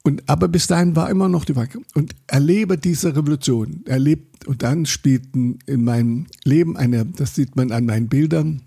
[0.03, 1.78] Und, aber bis dahin war immer noch die Frage.
[1.94, 3.82] Und erlebe diese Revolution.
[3.86, 8.62] Erlebt, und dann spielten in meinem Leben eine, das sieht man an meinen Bildern,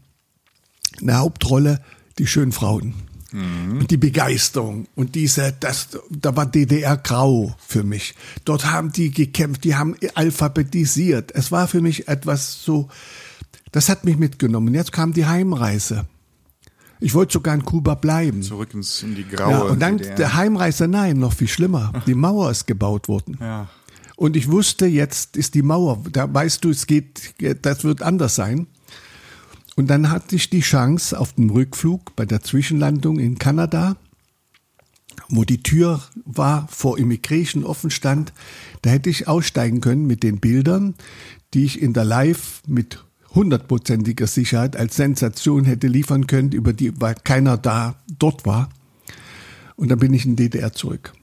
[1.01, 1.81] eine Hauptrolle
[2.17, 2.93] die schönen Frauen.
[3.31, 3.79] Mhm.
[3.79, 8.15] Und die Begeisterung und diese, das, da war DDR grau für mich.
[8.45, 11.33] Dort haben die gekämpft, die haben alphabetisiert.
[11.35, 12.87] Es war für mich etwas so,
[13.73, 14.73] das hat mich mitgenommen.
[14.73, 16.05] Jetzt kam die Heimreise.
[16.99, 18.41] Ich wollte sogar in Kuba bleiben.
[18.41, 19.51] Zurück ins, in die graue.
[19.51, 20.15] Ja, und dann DDR.
[20.15, 21.91] der Heimreise, nein, noch viel schlimmer.
[22.07, 23.37] Die Mauer ist gebaut worden.
[23.39, 23.67] Ja.
[24.15, 28.35] Und ich wusste, jetzt ist die Mauer, da weißt du, es geht, das wird anders
[28.35, 28.67] sein.
[29.75, 33.97] Und dann hatte ich die Chance auf dem Rückflug bei der Zwischenlandung in Kanada,
[35.27, 38.31] wo die Tür war, vor Immigration offen stand,
[38.83, 40.95] da hätte ich aussteigen können mit den Bildern,
[41.53, 43.04] die ich in der Live mit
[43.35, 48.69] hundertprozentiger Sicherheit als Sensation hätte liefern können, über die weil keiner da dort war.
[49.75, 51.13] Und dann bin ich in DDR zurück.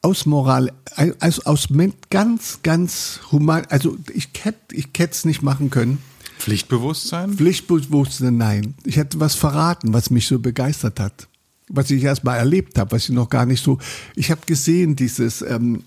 [0.00, 0.72] Aus Moral,
[1.20, 1.68] also aus
[2.08, 5.98] ganz, ganz human, also ich hätte ich es nicht machen können.
[6.38, 7.34] Pflichtbewusstsein?
[7.34, 8.74] Pflichtbewusstsein, nein.
[8.84, 11.28] Ich hätte was verraten, was mich so begeistert hat.
[11.68, 13.78] Was ich erst mal erlebt habe, was ich noch gar nicht so.
[14.14, 15.82] Ich habe gesehen, dieses, ähm,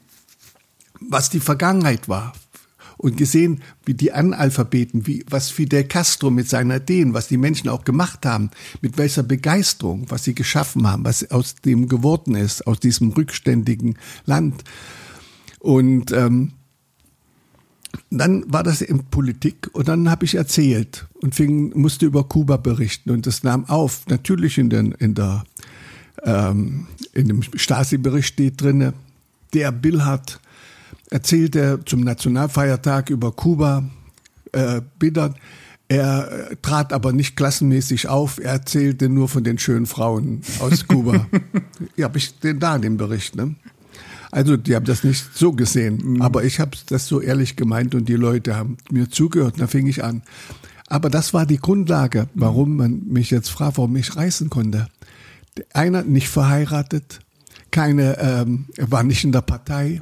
[0.99, 2.33] was die Vergangenheit war
[3.01, 7.67] und gesehen, wie die Analphabeten, wie, was Fidel Castro mit seinen Ideen, was die Menschen
[7.67, 12.67] auch gemacht haben, mit welcher Begeisterung, was sie geschaffen haben, was aus dem geworden ist,
[12.67, 14.63] aus diesem rückständigen Land.
[15.59, 16.53] Und ähm,
[18.11, 22.57] dann war das in Politik und dann habe ich erzählt und fing, musste über Kuba
[22.57, 24.03] berichten und das nahm auf.
[24.09, 25.43] Natürlich in, den, in der
[26.23, 28.93] ähm, in dem Stasi-Bericht steht drinne,
[29.53, 30.39] der Bill hat
[31.11, 33.83] erzählt er zum Nationalfeiertag über Kuba
[34.53, 35.35] äh, Bildern.
[35.87, 40.87] Er äh, trat aber nicht klassenmäßig auf, er erzählte nur von den schönen Frauen aus
[40.87, 41.27] Kuba.
[41.95, 43.55] ja, habe ich den da, den Bericht, ne?
[44.31, 46.21] Also die haben das nicht so gesehen, mhm.
[46.21, 49.87] aber ich habe das so ehrlich gemeint und die Leute haben mir zugehört da fing
[49.87, 50.23] ich an.
[50.87, 54.87] Aber das war die Grundlage, warum man mich jetzt fragt, warum ich reisen konnte.
[55.73, 57.19] Einer nicht verheiratet,
[57.71, 60.01] keine, ähm, war nicht in der Partei.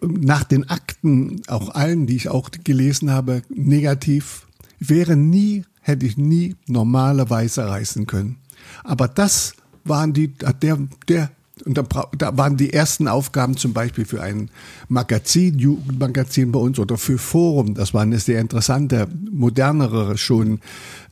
[0.00, 4.46] Nach den Akten, auch allen, die ich auch gelesen habe, negativ,
[4.78, 8.36] wäre nie, hätte ich nie normalerweise reisen können.
[8.82, 9.54] Aber das
[9.84, 10.28] waren die,
[10.62, 11.30] der, der
[11.64, 11.84] und da,
[12.18, 14.50] da waren die ersten Aufgaben zum Beispiel für ein
[14.88, 17.74] Magazin, Jugendmagazin bei uns oder für Forum.
[17.74, 20.60] Das war eine sehr interessante, modernere schon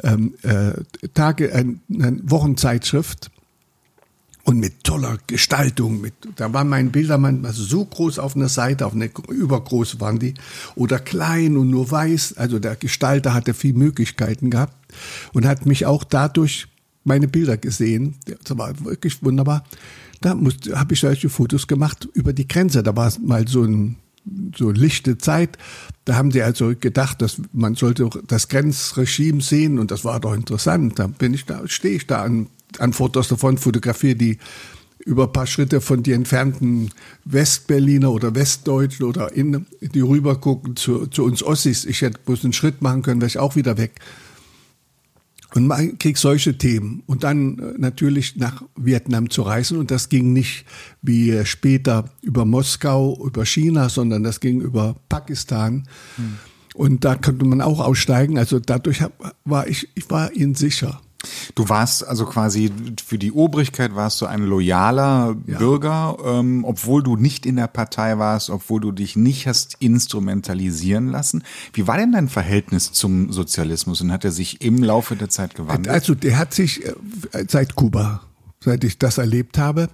[0.03, 0.73] ähm, äh,
[1.15, 3.31] Tage, äh, eine Wochenzeitschrift
[4.45, 6.01] und mit toller Gestaltung.
[6.01, 10.19] Mit, da war mein Bilder manchmal so groß auf einer Seite, auf einer übergroß waren
[10.19, 10.35] die,
[10.75, 12.37] oder klein und nur weiß.
[12.37, 14.75] Also der Gestalter hatte viel Möglichkeiten gehabt
[15.33, 16.67] und hat mich auch dadurch
[17.05, 18.17] meine Bilder gesehen.
[18.45, 19.65] Das war wirklich wunderbar.
[20.21, 20.31] Da
[20.75, 22.83] habe ich solche Fotos gemacht über die Grenze.
[22.83, 23.97] Da war mal so ein
[24.57, 25.59] so lichte Zeit.
[26.05, 30.35] Da haben sie also gedacht, dass man sollte das Grenzregime sehen und das war doch
[30.35, 30.99] interessant.
[30.99, 34.39] Da bin ich da, stehe ich da an, an Fotos davon, fotografiere die
[35.05, 36.91] über ein paar Schritte von die entfernten
[37.25, 41.85] Westberliner oder Westdeutschen oder in, die rübergucken zu, zu uns Ossis.
[41.85, 44.01] Ich hätte bloß einen Schritt machen können, wäre ich auch wieder weg.
[45.55, 47.03] Und man kriegt solche Themen.
[47.07, 49.79] Und dann äh, natürlich nach Vietnam zu reisen.
[49.79, 50.65] Und das ging nicht
[51.03, 55.87] wie später über Moskau, über China, sondern das ging über Pakistan.
[56.17, 56.39] Hm.
[56.75, 58.39] Und da konnte man auch aussteigen.
[58.39, 59.05] Also dadurch
[59.45, 61.02] war ich, ich war ihnen sicher.
[61.55, 62.71] Du warst also quasi
[63.05, 65.59] für die Obrigkeit warst du ein loyaler ja.
[65.59, 71.09] Bürger, ähm, obwohl du nicht in der Partei warst, obwohl du dich nicht hast instrumentalisieren
[71.09, 71.45] lassen.
[71.73, 75.55] Wie war denn dein Verhältnis zum Sozialismus und hat er sich im Laufe der Zeit
[75.55, 75.89] gewandelt?
[75.89, 76.95] Also der hat sich äh,
[77.49, 78.23] seit Kuba,
[78.61, 79.89] seit ich das erlebt habe,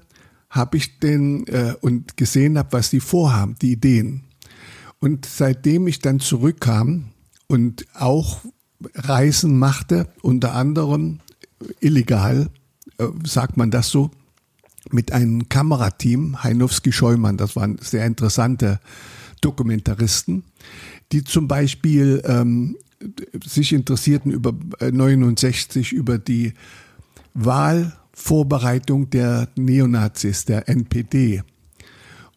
[0.51, 4.24] habe ich den äh, und gesehen habe, was die vorhaben, die Ideen.
[5.01, 7.11] Und seitdem ich dann zurückkam
[7.47, 8.41] und auch
[8.95, 11.20] Reisen machte, unter anderem
[11.81, 12.49] illegal,
[12.99, 14.11] äh, sagt man das so,
[14.91, 18.81] mit einem Kamerateam, Heinowski Scheumann, das waren sehr interessante
[19.41, 20.45] Dokumentaristen,
[21.12, 22.76] die zum Beispiel ähm,
[23.45, 26.55] sich interessierten über 69 äh, über die
[27.35, 31.43] Wahlvorbereitung der Neonazis, der NPD.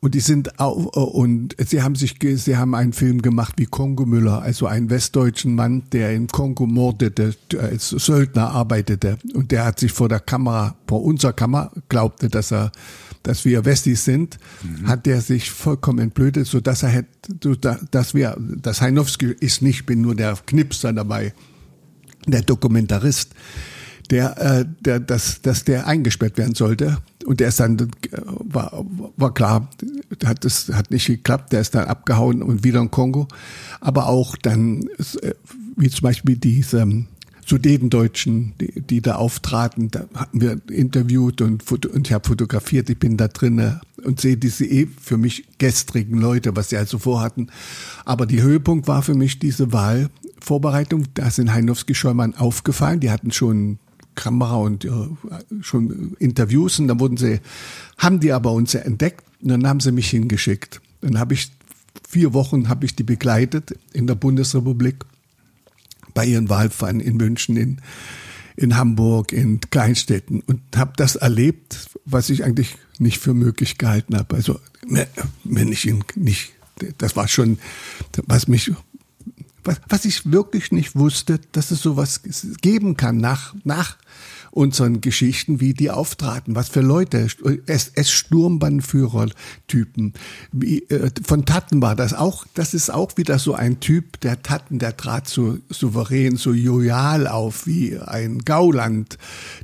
[0.03, 4.07] Und die sind auch, und sie haben sich, sie haben einen Film gemacht wie Kongo
[4.07, 9.19] Müller, also einen westdeutschen Mann, der im Kongo mordete, als Söldner arbeitete.
[9.35, 12.71] Und der hat sich vor der Kamera, vor unserer Kamera, glaubte, dass er,
[13.21, 14.87] dass wir Westis sind, mhm.
[14.87, 19.85] hat der sich vollkommen entblödet, so dass er hätte, dass wir, das Heinowski ist nicht,
[19.85, 21.31] bin nur der Knipser dabei,
[22.25, 23.35] der Dokumentarist
[24.09, 26.97] der, äh, der, dass, dass der eingesperrt werden sollte.
[27.25, 27.85] Und der ist dann, äh,
[28.25, 28.85] war,
[29.17, 29.69] war klar,
[30.25, 33.27] hat das hat nicht geklappt, der ist dann abgehauen und wieder in Kongo.
[33.79, 34.83] Aber auch dann,
[35.21, 35.33] äh,
[35.77, 37.05] wie zum Beispiel diese
[37.45, 42.97] Sudetendeutschen, die, die da auftraten, da hatten wir interviewt und, und ich habe fotografiert, ich
[42.97, 47.47] bin da drinne und sehe diese eh für mich gestrigen Leute, was sie also vorhatten.
[48.05, 51.05] Aber die Höhepunkt war für mich diese Wahlvorbereitung.
[51.13, 52.99] Da sind Heinowski Scheumann aufgefallen.
[52.99, 53.79] Die hatten schon
[54.16, 54.89] Kamera und äh,
[55.62, 57.39] schon Interviews und dann wurden sie,
[57.97, 60.82] haben die aber uns entdeckt und dann haben sie mich hingeschickt.
[61.01, 61.51] Dann habe ich
[62.07, 65.05] vier Wochen habe ich die begleitet in der Bundesrepublik
[66.14, 67.82] bei ihren Wahlfeiern in München, in,
[68.55, 74.18] in Hamburg, in Kleinstädten und habe das erlebt, was ich eigentlich nicht für möglich gehalten
[74.18, 74.36] habe.
[74.36, 74.59] Also
[75.43, 76.51] wenn ich ihn nicht,
[76.97, 77.59] das war schon,
[78.28, 78.72] was mich
[79.64, 82.22] was, was ich wirklich nicht wusste, dass es sowas
[82.62, 83.97] geben kann nach, nach
[84.51, 87.25] unseren Geschichten, wie die auftraten, was für Leute,
[87.65, 90.13] S-Sturmbannführer-Typen.
[90.61, 94.77] Äh, von Tatten war das auch, das ist auch wieder so ein Typ, der Tatten,
[94.77, 99.17] der trat so souverän, so loyal auf wie ein Gauland.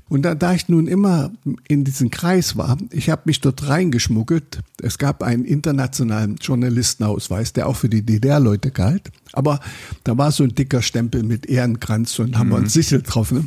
[0.08, 1.32] Und da, da ich nun immer
[1.68, 4.62] in diesem Kreis war, ich habe mich dort reingeschmuggelt.
[4.82, 9.12] Es gab einen internationalen Journalistenausweis, der auch für die DDR-Leute galt.
[9.34, 9.60] Aber
[10.06, 12.52] da war so ein dicker Stempel mit Ehrenkranz und haben mhm.
[12.52, 13.32] wir einen Sichel drauf.
[13.32, 13.46] Ne?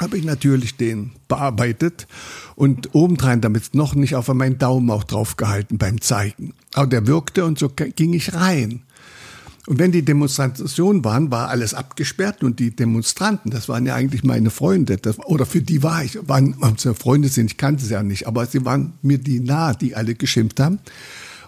[0.00, 2.06] Habe ich natürlich den bearbeitet
[2.56, 6.54] und obendrein, damit noch nicht auf meinen Daumen auch drauf gehalten beim Zeigen.
[6.74, 8.82] Aber der wirkte und so ging ich rein.
[9.66, 14.24] Und wenn die Demonstrationen waren, war alles abgesperrt und die Demonstranten, das waren ja eigentlich
[14.24, 16.54] meine Freunde, das, oder für die war ich, waren
[16.96, 20.14] Freunde sind, ich kannte sie ja nicht, aber sie waren mir die nah, die alle
[20.14, 20.80] geschimpft haben.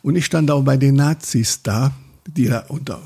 [0.03, 1.93] Und ich stand auch bei den Nazis da,
[2.27, 3.01] die da unter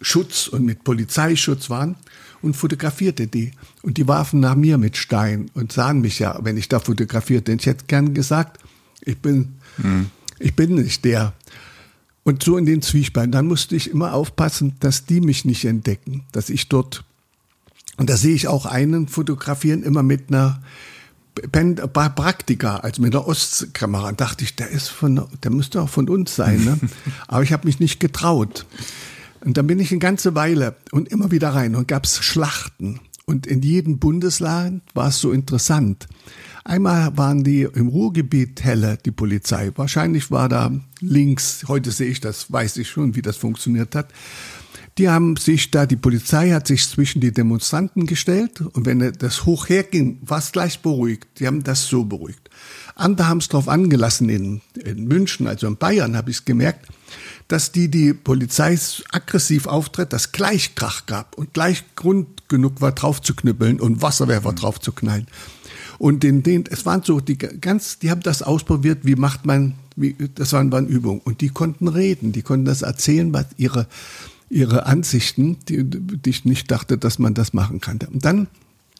[0.00, 1.96] Schutz und mit Polizeischutz waren
[2.42, 3.52] und fotografierte die.
[3.82, 7.52] Und die warfen nach mir mit Stein und sahen mich ja, wenn ich da fotografierte.
[7.52, 8.58] Ich hätte gern gesagt,
[9.00, 10.10] ich bin, mhm.
[10.38, 11.32] ich bin nicht der.
[12.24, 13.32] Und so in den Zwiespalten.
[13.32, 17.04] Dann musste ich immer aufpassen, dass die mich nicht entdecken, dass ich dort,
[17.96, 20.62] und da sehe ich auch einen fotografieren, immer mit einer
[21.34, 24.08] Praktika, also mit der Ostkamera.
[24.08, 26.64] Und dachte ich, der ist von, der müsste auch von uns sein.
[26.64, 26.78] Ne?
[27.26, 28.66] Aber ich habe mich nicht getraut.
[29.44, 33.00] Und dann bin ich eine ganze Weile und immer wieder rein und gab es Schlachten.
[33.24, 36.06] Und in jedem Bundesland war es so interessant.
[36.64, 39.72] Einmal waren die im Ruhrgebiet helle, die Polizei.
[39.74, 44.12] Wahrscheinlich war da links, heute sehe ich das, weiß ich schon, wie das funktioniert hat.
[44.98, 49.46] Die haben sich da, die Polizei hat sich zwischen die Demonstranten gestellt und wenn das
[49.46, 51.40] hoch herging, war es gleich beruhigt.
[51.40, 52.50] Die haben das so beruhigt.
[52.94, 56.88] Andere haben es drauf angelassen in, in München, also in Bayern habe ich es gemerkt,
[57.52, 58.78] dass die die Polizei
[59.10, 64.00] aggressiv auftritt, dass gleich Krach gab und gleich Grund genug war drauf zu knüppeln und
[64.00, 65.26] Wasserwerfer drauf zu knallen.
[65.98, 69.74] Und in den, es waren so die ganz, die haben das ausprobiert, wie macht man,
[69.96, 71.20] wie, das waren, waren Übungen.
[71.20, 73.86] Und die konnten reden, die konnten das erzählen, was ihre
[74.48, 77.98] ihre Ansichten, die, die ich nicht dachte, dass man das machen kann.
[78.12, 78.48] Und dann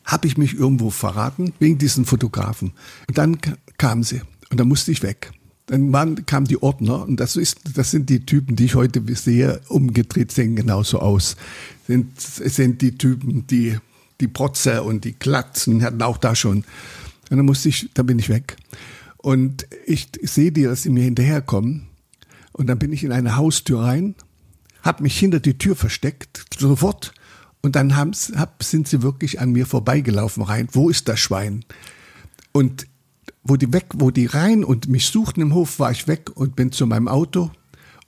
[0.05, 2.73] habe ich mich irgendwo verraten, wegen diesen Fotografen.
[3.07, 3.39] Und dann
[3.77, 5.33] kamen sie und dann musste ich weg.
[5.67, 9.03] Dann waren, kamen die Ordner und das, ist, das sind die Typen, die ich heute
[9.15, 11.37] sehe, umgedreht sehen genauso aus.
[11.87, 13.79] Sind, sind die Typen, die,
[14.21, 16.65] die Protze und die Glatzen hatten auch da schon.
[17.31, 18.57] Und dann musste ich, dann bin ich weg.
[19.19, 21.87] Und ich sehe die, dass sie mir hinterherkommen.
[22.53, 24.15] Und dann bin ich in eine Haustür rein
[24.83, 27.15] habe mich hinter die Tür versteckt, sofort.
[27.63, 30.69] Und dann haben's, hab, sind sie wirklich an mir vorbeigelaufen rein.
[30.73, 31.65] Wo ist das Schwein?
[32.51, 32.87] Und
[33.45, 36.57] wo die weg, wo die rein und mich suchten im Hof, war ich weg und
[36.57, 37.51] bin zu meinem Auto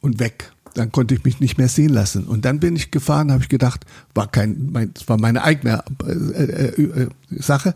[0.01, 0.53] und weg.
[0.75, 2.25] Dann konnte ich mich nicht mehr sehen lassen.
[2.25, 6.13] Und dann bin ich gefahren, habe ich gedacht, war kein, mein, war meine eigene äh,
[6.13, 7.75] äh, äh, Sache.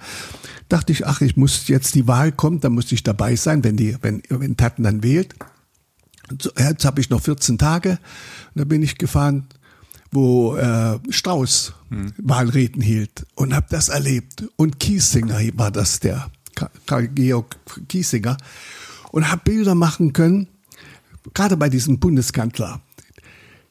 [0.68, 3.76] Dachte ich, ach, ich muss jetzt die Wahl kommt, dann muss ich dabei sein, wenn
[3.76, 5.34] die, wenn, wenn Tatten dann wählt.
[6.59, 7.90] Jetzt habe ich noch 14 Tage.
[7.90, 7.98] Und
[8.61, 9.46] da bin ich gefahren,
[10.11, 12.12] wo äh, Strauß hm.
[12.18, 14.44] Wahlreden hielt und habe das erlebt.
[14.56, 16.30] Und Kiesinger war das, der
[16.86, 17.56] Karl Georg
[17.88, 18.36] Kiesinger.
[19.11, 20.48] Und habe Bilder machen können,
[21.34, 22.80] gerade bei diesem Bundeskanzler.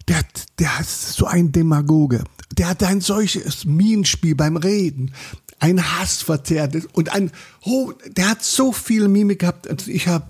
[0.08, 0.24] Der,
[0.58, 2.24] der ist so ein Demagoge.
[2.58, 5.12] Der hat ein solches Minenspiel beim Reden
[5.60, 7.32] ein Hass verzerrt und ein,
[7.64, 10.26] oh, der hat so viel Mimik gehabt, also ich habe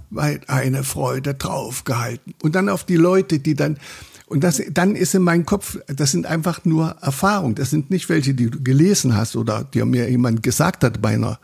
[0.48, 2.34] eine Freude draufgehalten.
[2.42, 3.78] Und dann auf die Leute, die dann,
[4.28, 8.08] und das, dann ist in meinem Kopf, das sind einfach nur Erfahrungen, das sind nicht
[8.10, 11.40] welche, die du gelesen hast oder die mir jemand gesagt hat bei einer,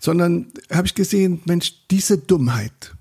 [0.00, 2.94] sondern habe ich gesehen, Mensch, diese Dummheit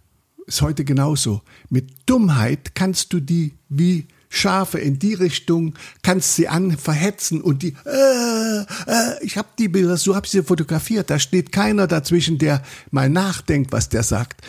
[0.46, 1.42] ist heute genauso.
[1.70, 5.74] Mit Dummheit kannst du die wie Schafe in die Richtung,
[6.04, 10.32] kannst sie an verhetzen und die, äh, äh, ich habe die Bilder, so habe ich
[10.32, 11.10] sie fotografiert.
[11.10, 14.42] Da steht keiner dazwischen, der mal nachdenkt, was der sagt.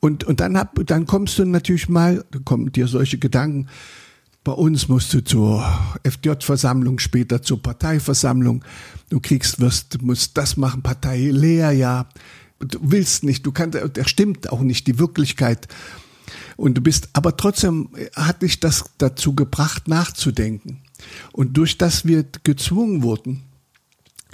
[0.00, 3.68] Und, und dann, hab, dann kommst du natürlich mal, kommen dir solche Gedanken,
[4.46, 5.66] bei uns musst du zur
[6.04, 8.64] FJ-Versammlung, später zur Parteiversammlung.
[9.08, 12.06] Du kriegst, wirst, musst das machen, Partei leer, ja.
[12.60, 15.66] Du willst nicht, du kannst, der stimmt auch nicht die Wirklichkeit.
[16.56, 20.78] Und du bist, aber trotzdem hat dich das dazu gebracht, nachzudenken.
[21.32, 23.42] Und durch das wir gezwungen wurden,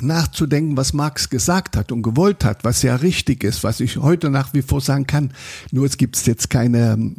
[0.03, 4.30] nachzudenken, was Marx gesagt hat und gewollt hat, was ja richtig ist, was ich heute
[4.30, 5.32] nach wie vor sagen kann.
[5.70, 7.12] Nur es gibt jetzt keine,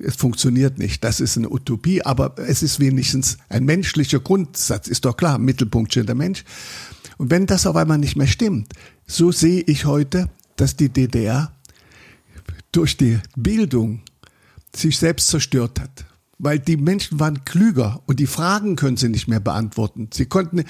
[0.00, 1.04] es funktioniert nicht.
[1.04, 5.92] Das ist eine Utopie, aber es ist wenigstens ein menschlicher Grundsatz, ist doch klar, Mittelpunkt
[5.92, 6.44] steht der Mensch.
[7.16, 8.72] Und wenn das auf einmal nicht mehr stimmt,
[9.06, 11.52] so sehe ich heute, dass die DDR
[12.72, 14.02] durch die Bildung
[14.74, 16.04] sich selbst zerstört hat.
[16.38, 20.08] Weil die Menschen waren klüger und die Fragen können sie nicht mehr beantworten.
[20.12, 20.64] Sie konnten,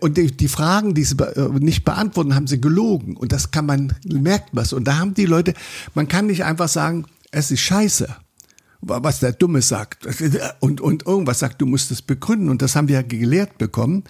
[0.00, 3.16] und die, die Fragen, die sie äh, nicht beantworten, haben sie gelogen.
[3.16, 4.72] Und das kann man, merkt was.
[4.72, 5.54] Und da haben die Leute,
[5.94, 8.08] man kann nicht einfach sagen, es ist scheiße
[8.80, 10.06] was der Dumme sagt
[10.60, 12.48] und, und irgendwas sagt, du musst es begründen.
[12.48, 14.04] Und das haben wir ja gelehrt bekommen.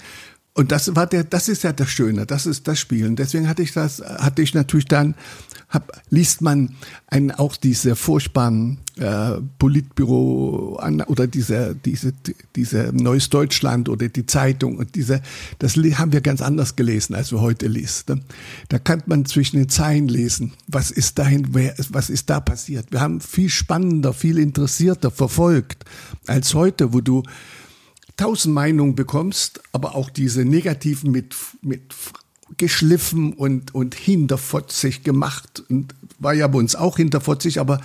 [0.59, 3.15] Und das war der, das ist ja das Schöne, das ist das Spielen.
[3.15, 5.15] Deswegen hatte ich das, hatte ich natürlich dann
[5.69, 6.75] hab, liest man
[7.07, 12.13] ein, auch diese furchtbaren äh, Politbüro an, oder diese, diese,
[12.57, 15.23] diese Neues Deutschland oder die Zeitung und diese,
[15.61, 18.25] das haben wir ganz anders gelesen, als wir heute lesen.
[18.69, 22.87] Da kann man zwischen den Zeilen lesen, was ist dahin, wer, was ist da passiert.
[22.91, 25.85] Wir haben viel spannender, viel interessierter verfolgt
[26.27, 27.23] als heute, wo du
[28.19, 31.95] tausend Meinungen bekommst, aber auch diese negativen mit, mit
[32.59, 35.63] geschliffen und, und hinterfotzig gemacht.
[35.71, 37.81] Und war ja bei uns auch hinterfotzig, aber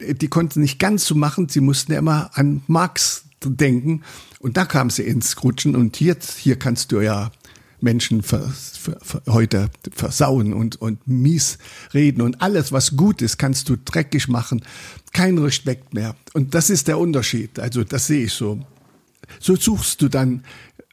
[0.00, 1.48] die konnten nicht ganz so machen.
[1.48, 4.02] Sie mussten ja immer an Marx denken.
[4.40, 7.30] Und da kam sie ins Rutschen und jetzt, hier kannst du ja
[7.80, 11.58] Menschen ver, ver, ver, heute versauen und, und mies
[11.92, 14.62] reden und alles, was gut ist, kannst du dreckig machen.
[15.12, 16.16] Kein Respekt mehr.
[16.32, 17.58] Und das ist der Unterschied.
[17.58, 18.64] Also das sehe ich so.
[19.40, 20.42] So suchst du dann,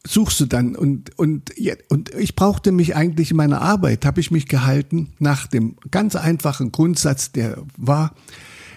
[0.05, 1.51] suchst du dann und und
[1.89, 6.15] und ich brauchte mich eigentlich in meiner Arbeit habe ich mich gehalten nach dem ganz
[6.15, 8.15] einfachen Grundsatz, der war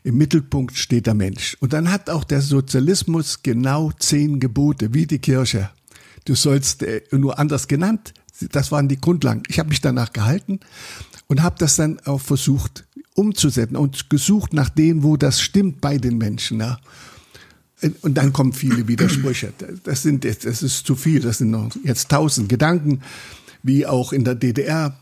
[0.06, 1.56] im Mittelpunkt steht der Mensch.
[1.58, 5.70] Und dann hat auch der Sozialismus genau zehn Gebote, wie die Kirche.
[6.24, 8.14] Du sollst äh, nur anders genannt.
[8.52, 9.42] Das waren die Grundlagen.
[9.48, 10.60] Ich habe mich danach gehalten
[11.26, 15.98] und habe das dann auch versucht umzusetzen und gesucht nach dem, wo das stimmt bei
[15.98, 16.60] den Menschen.
[16.60, 16.78] Ja.
[18.02, 19.52] Und dann kommen viele Widersprüche.
[19.84, 21.20] Das sind das ist zu viel.
[21.20, 23.02] Das sind noch jetzt tausend Gedanken,
[23.62, 24.96] wie auch in der DDR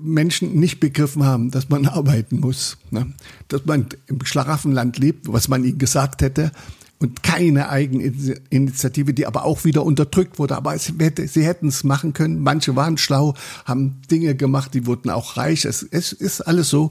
[0.00, 3.12] Menschen nicht begriffen haben, dass man arbeiten muss, ne?
[3.48, 6.52] dass man im Schlaraffenland lebt, was man ihnen gesagt hätte
[7.00, 10.56] und keine Eigeninitiative, die aber auch wieder unterdrückt wurde.
[10.56, 10.92] Aber sie,
[11.26, 12.40] sie hätten es machen können.
[12.40, 15.64] Manche waren schlau, haben Dinge gemacht, die wurden auch reich.
[15.64, 16.90] Es, es ist alles so.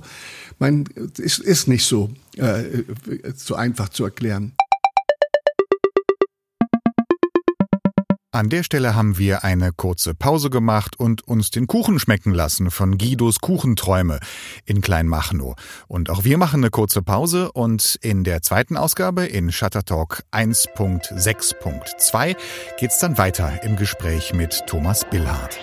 [0.57, 0.85] Man,
[1.17, 2.63] es ist nicht so, äh,
[3.35, 4.53] so einfach zu erklären.
[8.31, 12.69] An der Stelle haben wir eine kurze Pause gemacht und uns den Kuchen schmecken lassen
[12.69, 14.19] von Guidos Kuchenträume
[14.65, 15.55] in Kleinmachnow.
[15.87, 22.35] Und auch wir machen eine kurze Pause und in der zweiten Ausgabe in Shuttertalk 1.6.2
[22.77, 25.57] geht's dann weiter im Gespräch mit Thomas Billhardt.